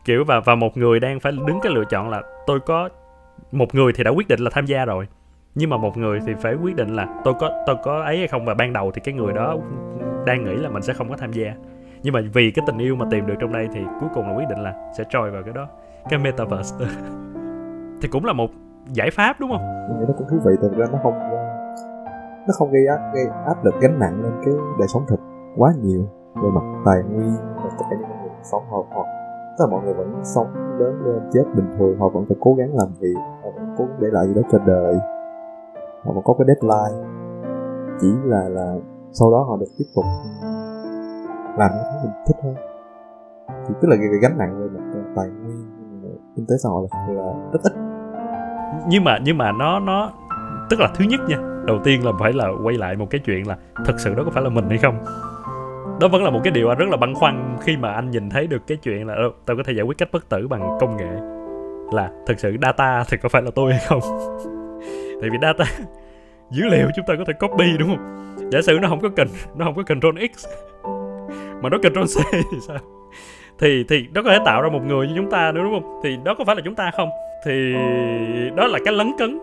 [0.06, 2.90] Kiểu và và một người đang phải đứng cái lựa chọn là tôi có
[3.52, 5.08] một người thì đã quyết định là tham gia rồi
[5.56, 8.28] nhưng mà một người thì phải quyết định là tôi có tôi có ấy hay
[8.28, 8.46] không?
[8.46, 9.58] Và ban đầu thì cái người đó
[10.26, 11.54] đang nghĩ là mình sẽ không có tham gia
[12.06, 14.36] nhưng mà vì cái tình yêu mà tìm được trong đây thì cuối cùng là
[14.36, 15.68] quyết định là sẽ trôi vào cái đó,
[16.10, 16.76] cái metaverse.
[18.02, 18.50] Thì cũng là một
[18.94, 19.62] giải pháp, đúng không?
[20.00, 21.38] Nghĩ nó cũng thú vị tại ra nó không ờ,
[22.48, 25.20] nó không gây áp gây áp lực gánh nặng lên cái đời sống thực
[25.58, 29.06] quá nhiều về mặt tài nguyên và tất cả những người sống, họ họ,
[29.58, 30.48] tức là mọi người vẫn sống
[30.80, 33.76] lớn lên ờ, chết bình thường, họ vẫn phải cố gắng làm việc, họ vẫn
[33.78, 34.96] cố gắng để lại gì đó cho đời.
[36.04, 37.08] Họ vẫn có cái deadline,
[38.02, 38.76] chỉ là là
[39.12, 40.06] sau đó họ được tiếp tục
[41.58, 42.56] làm những thứ mình thích hơn.
[43.68, 45.66] Thì tức là cái, cái gánh nặng về mặt ờ, tài nguyên
[46.04, 47.74] ờ, kinh tế xã hội là, là rất ít.
[48.88, 50.12] Nhưng mà nhưng mà nó nó
[50.70, 53.48] tức là thứ nhất nha đầu tiên là phải là quay lại một cái chuyện
[53.48, 55.06] là thật sự đó có phải là mình hay không?
[56.02, 58.30] Đó vẫn là một cái điều anh rất là băn khoăn khi mà anh nhìn
[58.30, 60.78] thấy được cái chuyện là ờ, tao có thể giải quyết cách bất tử bằng
[60.80, 61.36] công nghệ
[61.92, 64.02] là thực sự data thì có phải là tôi hay không?
[65.22, 65.66] Tại vì data
[66.52, 68.26] dữ liệu chúng ta có thể copy đúng không?
[68.52, 70.46] Giả sử nó không có cần nó không có control x
[71.62, 72.18] mà nó control c,
[72.52, 72.78] thì sao?
[73.60, 76.02] Thì thì nó có thể tạo ra một người như chúng ta nữa, đúng không?
[76.04, 77.10] Thì đó có phải là chúng ta không?
[77.46, 77.74] Thì
[78.56, 79.40] đó là cái lấn cấn,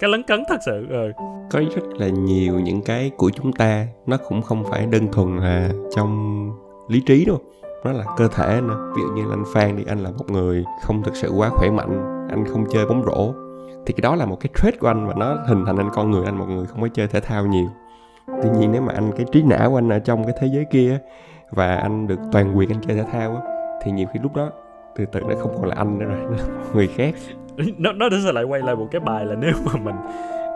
[0.00, 1.12] cái lấn cấn thật sự ờ
[1.50, 5.36] có rất là nhiều những cái của chúng ta, nó cũng không phải đơn thuần
[5.36, 6.50] là trong
[6.88, 7.38] lý trí đâu.
[7.84, 8.92] Nó là cơ thể nữa.
[8.96, 11.70] Ví dụ như anh Phan đi, anh là một người không thực sự quá khỏe
[11.70, 13.34] mạnh, anh không chơi bóng rổ.
[13.86, 16.10] Thì cái đó là một cái trait của anh và nó hình thành anh con
[16.10, 17.68] người, anh một người không có chơi thể thao nhiều.
[18.42, 20.64] Tuy nhiên, nếu mà anh, cái trí não của anh ở trong cái thế giới
[20.70, 20.98] kia
[21.50, 23.40] và anh được toàn quyền anh chơi thể thao á,
[23.82, 24.50] thì nhiều khi lúc đó
[24.96, 26.44] từ từ nó không còn là anh nữa rồi nó
[26.74, 27.14] người khác.
[27.78, 29.94] Nó nó sẽ lại quay lại một cái bài là nếu mà mình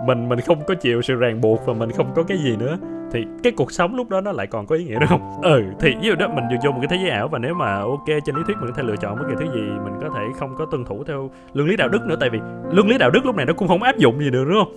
[0.06, 2.78] mình mình không có chịu sự ràng buộc và mình không có cái gì nữa
[3.12, 5.40] thì cái cuộc sống lúc đó nó lại còn có ý nghĩa nữa không?
[5.42, 7.78] Ừ thì ví dụ đó mình vô một cái thế giới ảo và nếu mà
[7.80, 10.08] ok trên lý thuyết mình có thể lựa chọn bất kỳ thứ gì mình có
[10.14, 12.38] thể không có tuân thủ theo luân lý đạo đức nữa tại vì
[12.72, 14.76] luân lý đạo đức lúc này nó cũng không áp dụng gì được đúng không?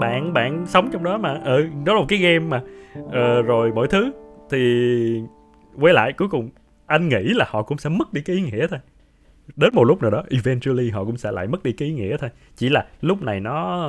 [0.00, 2.60] Bạn bạn sống trong đó mà ừ đó là một cái game mà
[3.12, 4.10] ờ, rồi mọi thứ
[4.50, 5.22] thì
[5.80, 6.50] quay lại, cuối cùng
[6.86, 8.78] anh nghĩ là họ cũng sẽ mất đi cái ý nghĩa thôi.
[9.56, 12.16] Đến một lúc nào đó, eventually họ cũng sẽ lại mất đi cái ý nghĩa
[12.16, 12.30] thôi.
[12.56, 13.86] Chỉ là lúc này nó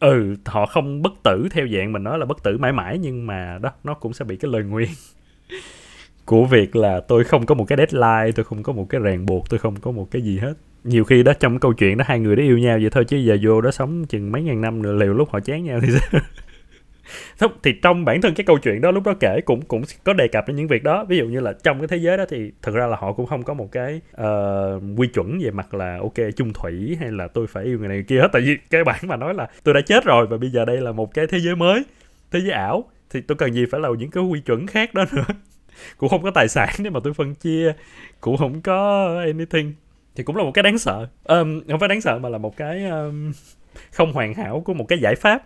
[0.00, 3.26] ừ họ không bất tử theo dạng mình nói là bất tử mãi mãi, nhưng
[3.26, 4.88] mà đó, nó cũng sẽ bị cái lời nguyền
[6.24, 9.26] của việc là tôi không có một cái deadline, tôi không có một cái ràng
[9.26, 10.54] buộc, tôi không có một cái gì hết.
[10.84, 13.16] Nhiều khi đó, trong câu chuyện đó, hai người đó yêu nhau vậy thôi, chứ
[13.16, 15.88] giờ vô đó sống chừng mấy ngàn năm nữa liều lúc họ chán nhau thì
[15.92, 16.20] sao?
[17.62, 20.28] thì trong bản thân cái câu chuyện đó lúc đó kể cũng cũng có đề
[20.28, 21.04] cập đến những việc đó.
[21.04, 23.26] Ví dụ như là trong cái thế giới đó thì thực ra là họ cũng
[23.26, 27.28] không có một cái uh, quy chuẩn về mặt là ok chung thủy hay là
[27.28, 28.28] tôi phải yêu người này người kia hết.
[28.32, 30.80] Tại vì cái bản mà nói là tôi đã chết rồi và bây giờ đây
[30.80, 31.82] là một cái thế giới mới
[32.30, 35.04] thế giới ảo thì tôi cần gì phải là những cái quy chuẩn khác đó
[35.12, 35.24] nữa?
[35.96, 37.72] Cũng không có tài sản để mà tôi phân chia
[38.20, 39.72] cũng không có anything.
[40.14, 41.08] Thì cũng là một cái đáng sợ.
[41.24, 43.32] Um, không phải đáng sợ mà là một cái um,
[43.92, 45.42] không hoàn hảo của một cái giải pháp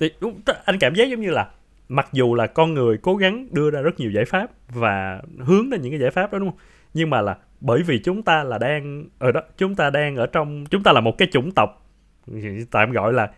[0.00, 1.48] thì đúng, anh cảm giác giống như là
[1.88, 5.70] mặc dù là con người cố gắng đưa ra rất nhiều giải pháp và hướng
[5.70, 6.58] đến những cái giải pháp đó đúng không?
[6.94, 10.26] Nhưng mà là bởi vì chúng ta là đang ở đó chúng ta đang ở
[10.26, 11.86] trong chúng ta là một cái chủng tộc
[12.70, 13.30] tạm gọi là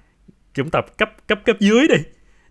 [0.54, 1.96] chủng tộc cấp cấp cấp dưới đi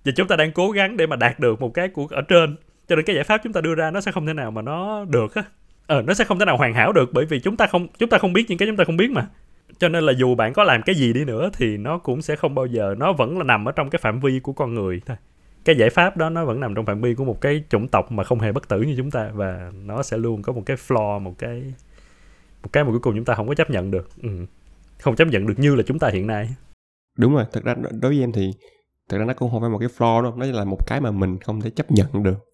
[0.06, 2.56] và chúng ta đang cố gắng để mà đạt được một cái của ở trên.
[2.88, 4.62] Cho nên cái giải pháp chúng ta đưa ra nó sẽ không thể nào mà
[4.62, 5.44] nó được á.
[5.88, 8.10] Ờ nó sẽ không thể nào hoàn hảo được bởi vì chúng ta không chúng
[8.10, 9.28] ta không biết những cái chúng ta không biết mà
[9.78, 12.36] cho nên là dù bạn có làm cái gì đi nữa thì nó cũng sẽ
[12.36, 15.02] không bao giờ, nó vẫn là nằm ở trong cái phạm vi của con người
[15.06, 15.18] thôi.
[15.66, 18.12] Cái giải pháp đó nó vẫn nằm trong phạm vi của một cái chủng tộc
[18.12, 20.78] mà không hề bất tử như chúng ta và nó sẽ luôn có một cái
[20.78, 21.74] flaw, một cái
[22.64, 24.10] một cái mà cuối cùng chúng ta không có chấp nhận được.
[24.24, 24.30] Ừ.
[25.00, 26.50] không chấp nhận được như là chúng ta hiện nay.
[27.18, 28.52] Đúng rồi, thật ra đối với em thì
[29.10, 31.12] thật ra nó cũng không phải một cái flaw đâu, nó là một cái mà
[31.12, 32.46] mình không thể chấp nhận được.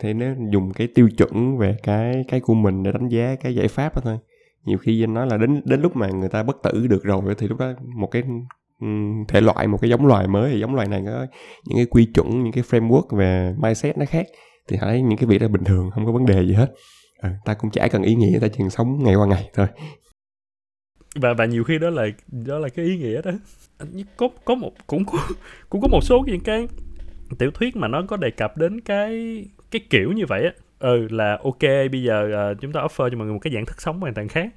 [0.00, 3.54] Thì nếu dùng cái tiêu chuẩn về cái cái của mình để đánh giá cái
[3.54, 4.18] giải pháp đó thôi
[4.66, 7.22] nhiều khi anh nói là đến đến lúc mà người ta bất tử được rồi
[7.38, 8.22] thì lúc đó một cái
[8.80, 8.86] ừ,
[9.28, 11.26] thể loại một cái giống loài mới thì giống loài này có
[11.64, 14.26] những cái quy chuẩn những cái framework về mindset nó khác
[14.68, 16.72] thì thấy những cái việc đó bình thường không có vấn đề gì hết.
[17.20, 19.66] À, ta cũng chả cần ý nghĩa ta chỉ cần sống ngày qua ngày thôi.
[21.14, 22.06] Và và nhiều khi đó là
[22.46, 23.30] đó là cái ý nghĩa đó.
[24.16, 25.18] Có có một cũng có
[25.70, 26.68] cũng có một số những cái
[27.38, 31.08] tiểu thuyết mà nó có đề cập đến cái cái kiểu như vậy á ừ
[31.10, 31.62] là ok
[31.92, 34.14] bây giờ uh, chúng ta offer cho mọi người một cái dạng thức sống hoàn
[34.14, 34.54] toàn khác.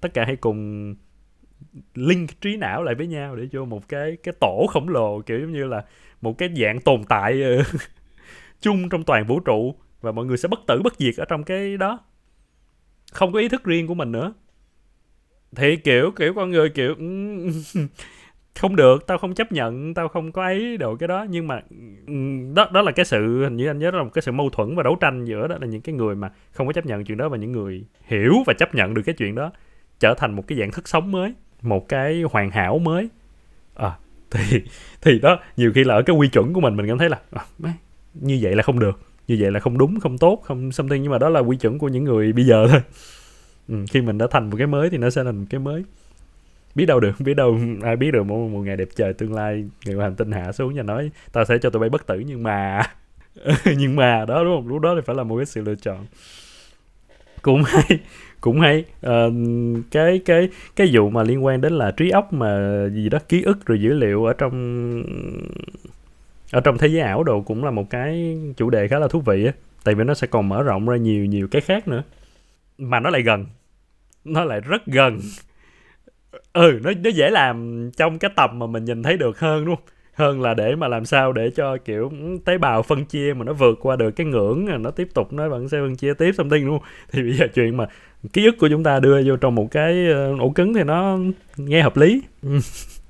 [0.00, 0.94] Tất cả hãy cùng
[1.94, 5.40] link trí não lại với nhau để cho một cái cái tổ khổng lồ kiểu
[5.40, 5.84] giống như là
[6.20, 7.62] một cái dạng tồn tại ờ,
[8.60, 11.44] chung trong toàn vũ trụ và mọi người sẽ bất tử bất diệt ở trong
[11.44, 11.98] cái đó.
[13.12, 14.32] Không có ý thức riêng của mình nữa.
[15.56, 16.94] Thì kiểu kiểu con người kiểu
[18.54, 21.26] không được tao không chấp nhận tao không có ấy đồ cái đó.
[21.30, 21.60] Nhưng mà
[22.06, 22.14] ừ,
[22.54, 24.50] đó đó là cái sự hình như anh nhớ đó là một cái sự mâu
[24.50, 27.04] thuẫn và đấu tranh giữa đó là những cái người mà không có chấp nhận
[27.04, 29.52] chuyện đó và những người hiểu và chấp nhận được cái chuyện đó
[30.00, 33.08] trở thành một cái dạng thức sống mới một cái hoàn hảo mới.
[33.74, 33.92] À,
[34.30, 34.62] thì
[35.02, 37.18] thì đó nhiều khi là ở cái quy chuẩn của mình mình cảm thấy là
[37.32, 37.44] à,
[38.14, 41.02] như vậy là không được như vậy là không đúng không tốt không something.
[41.02, 42.80] Nhưng mà đó là quy chuẩn của những người bây giờ thôi.
[43.68, 45.84] Ừ, khi mình đã thành một cái mới thì nó sẽ là một cái mới
[46.74, 49.64] biết đâu được biết đâu ai biết được một, một ngày đẹp trời tương lai
[49.86, 52.42] người hành tinh hạ xuống và nói tao sẽ cho tụi bay bất tử nhưng
[52.42, 52.82] mà
[53.76, 54.68] nhưng mà đó đúng không?
[54.68, 56.06] Lúc đó thì phải là một cái sự lựa chọn.
[57.42, 57.98] Cũng hay
[58.40, 58.84] cũng hay.
[59.02, 59.26] À,
[59.90, 63.42] cái cái cái vụ mà liên quan đến là trí óc mà gì đó ký
[63.42, 65.04] ức rồi dữ liệu ở trong
[66.52, 69.20] ở trong thế giới ảo đồ cũng là một cái chủ đề khá là thú
[69.20, 69.52] vị á.
[69.84, 72.02] Tại vì nó sẽ còn mở rộng ra nhiều nhiều cái khác nữa.
[72.78, 73.46] Mà nó lại gần
[74.24, 75.20] nó lại rất gần
[76.52, 79.76] ừ nó nó dễ làm trong cái tầm mà mình nhìn thấy được hơn, đúng
[79.76, 79.84] không?
[80.14, 83.44] Hơn là để mà làm sao để cho, kiểu ừ, tế bào phân chia mà
[83.44, 86.14] nó vượt qua được cái ngưỡng à, nó tiếp tục nó vẫn sẽ phân chia
[86.14, 86.82] tiếp something tin luôn.
[87.12, 87.86] thì bây giờ chuyện mà
[88.32, 91.18] ký ức của chúng ta đưa vô trong một cái ờ, ổ cứng thì nó
[91.56, 92.22] nghe hợp lý.
[92.42, 92.58] Ừ.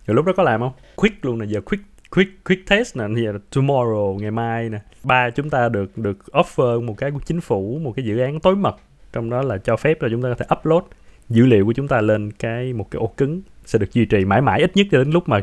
[0.06, 0.72] Rồi lúc đó có làm không?
[0.96, 3.04] Quick luôn nè, giờ quick quick quick test nè.
[3.24, 4.78] Giờ tomorrow, ngày mai nè.
[5.04, 8.40] Ba chúng ta được được offer một cái của chính phủ, một cái dự án
[8.40, 8.76] tối mật.
[9.12, 10.82] Trong đó là cho phép là chúng ta có thể upload
[11.30, 14.24] dữ liệu của chúng ta lên cái một cái ổ cứng sẽ được duy trì
[14.24, 15.40] mãi mãi ít nhất cho đến lúc mà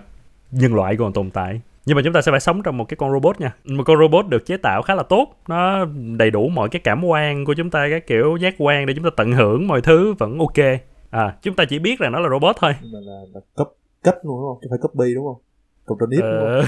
[0.51, 1.61] nhân loại còn tồn tại.
[1.85, 3.55] Nhưng mà chúng ta sẽ phải sống trong một cái con robot nha.
[3.65, 5.85] Một con robot được chế tạo khá là tốt nó
[6.17, 9.03] đầy đủ mọi cái cảm quan của chúng ta cái kiểu giác quan để chúng
[9.03, 10.79] ta tận hưởng mọi thứ vẫn ok.
[11.09, 12.75] À chúng ta chỉ biết là nó là robot thôi.
[12.81, 13.67] Mà là, là cấp
[14.03, 14.57] cách luôn đúng không?
[14.61, 15.41] Chứ phải copy đúng không?
[15.85, 16.63] Contonip đúng ờ...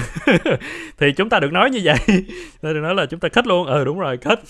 [0.98, 1.96] thì chúng ta được nói như vậy.
[2.62, 3.66] Nên được nói là chúng ta khích luôn.
[3.66, 4.40] Ừ đúng rồi khích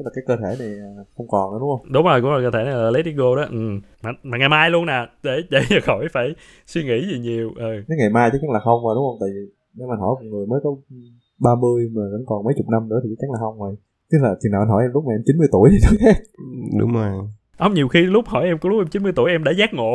[0.00, 1.92] tức là cái cơ thể này à, không còn nữa đúng không?
[1.92, 3.44] Đúng rồi đúng rồi cơ thể này là let it go đó.
[3.50, 3.62] Ừ.
[4.02, 6.34] mà, mà ngày mai luôn nè để để khỏi phải
[6.66, 7.72] suy nghĩ gì nhiều ừ.
[7.88, 9.18] cái ngày mai chắc chắn là không rồi đúng không?
[9.20, 9.44] Tại vì
[9.74, 10.70] nếu mà hỏi một người mới có
[11.38, 13.74] 30 mà vẫn còn mấy chục năm nữa thì chắc chắn là không rồi.
[14.10, 16.16] Tức là chừng nào anh hỏi em lúc mà em 90 tuổi thì nó khác.
[16.80, 17.10] Đúng rồi.
[17.58, 19.94] Không nhiều khi lúc hỏi em có lúc em 90 tuổi em đã giác ngộ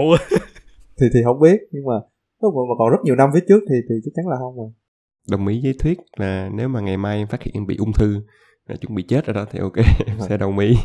[1.00, 1.96] thì thì không biết nhưng mà
[2.42, 4.70] mà còn rất nhiều năm phía trước thì thì chắc chắn là không rồi.
[5.32, 8.14] Đồng ý với thuyết là nếu mà ngày mai em phát hiện bị ung thư
[8.14, 8.22] là
[8.82, 10.76] chuẩn bị chết rồi đó thì ok em sẽ đồng ý.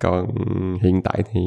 [0.00, 0.26] Còn
[0.82, 1.40] hiện tại thì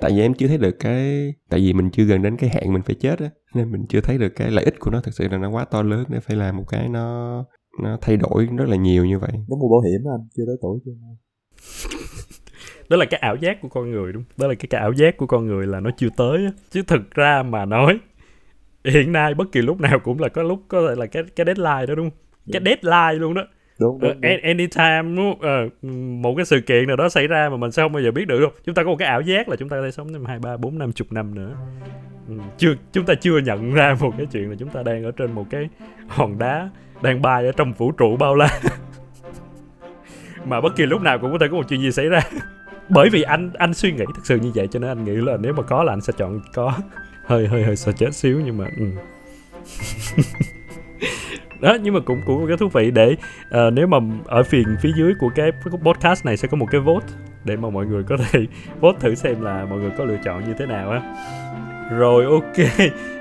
[0.00, 2.72] tại vì em chưa thấy được cái tại vì mình chưa gần đến cái hạn
[2.72, 5.14] mình phải chết á nên mình chưa thấy được cái lợi ích của nó thực
[5.14, 7.44] sự là nó quá to lớn để phải làm một cái nó
[7.82, 9.30] nó thay đổi rất là nhiều như vậy.
[9.32, 10.92] Giống mua bảo hiểm anh chưa tới tuổi chưa?
[12.88, 15.16] Đó là cái ảo giác của con người đúng đó là cái, cái ảo giác
[15.16, 17.98] của con người là nó chưa tới chứ thực ra mà nói
[18.84, 21.46] hiện nay bất kỳ lúc nào cũng là có lúc có thể là cái cái
[21.46, 22.18] deadline đó đúng không?
[22.52, 23.42] Cái deadline luôn đó
[23.80, 24.32] đúng, đúng, đúng.
[24.34, 25.84] Uh, anytime đúng uh,
[26.22, 28.26] một cái sự kiện nào đó xảy ra mà mình sẽ không bao giờ biết
[28.28, 30.12] được đâu chúng ta có một cái ảo giác là chúng ta có thể sống
[30.12, 31.56] thêm hai ba bốn năm chục năm nữa.
[32.28, 35.10] Ừ, chưa chúng ta chưa nhận ra một cái chuyện là chúng ta đang ở
[35.10, 35.68] trên một cái
[36.08, 36.70] hòn đá
[37.02, 38.60] đang bay ở trong vũ trụ bao la.
[40.44, 42.20] Mà bất kỳ lúc nào cũng có thể có một chuyện gì xảy ra.
[42.88, 45.36] Bởi vì anh anh suy nghĩ thực sự như vậy cho nên anh nghĩ là
[45.40, 46.72] nếu mà có là anh sẽ chọn có.
[47.26, 48.84] Hơi hơi hơi sợ chết xíu nhưng mà ừ
[51.64, 53.16] đó nhưng mà cũng cũng một cái thú vị để
[53.48, 55.52] uh, nếu mà ở phiền phía dưới của cái
[55.82, 57.06] podcast này sẽ có một cái vote
[57.44, 58.46] để mà mọi người có thể
[58.80, 61.02] vote thử xem là mọi người có lựa chọn như thế nào á.
[61.90, 62.68] Rồi ok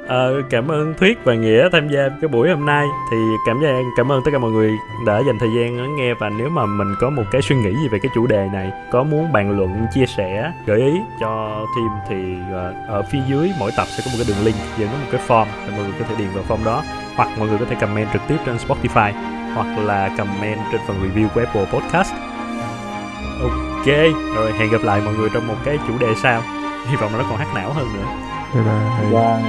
[0.07, 2.87] à, cảm ơn thuyết và nghĩa tham gia cái buổi hôm nay.
[3.11, 4.71] Thì cảm ơn cảm ơn tất cả mọi người
[5.05, 6.13] đã dành thời gian lắng nghe.
[6.13, 8.71] Và nếu mà mình có một cái suy nghĩ gì về cái chủ đề này
[8.91, 13.51] có muốn bàn luận chia sẻ gợi ý cho team thì ờ, ở phía dưới
[13.59, 15.85] mỗi tập sẽ có một cái đường link dẫn đến một cái form để mọi
[15.85, 16.83] người có thể điền vào form đó.
[17.15, 19.11] Hoặc mọi người có thể comment trực tiếp trên Spotify
[19.53, 22.13] hoặc là comment trên phần review của Apple Podcast.
[23.41, 23.87] Ok
[24.35, 26.41] rồi hẹn gặp lại mọi người trong một cái chủ đề sau.
[26.89, 28.32] Hy vọng là nó còn hát não hơn nữa.
[28.53, 28.69] 对吧？
[29.03, 29.41] 有关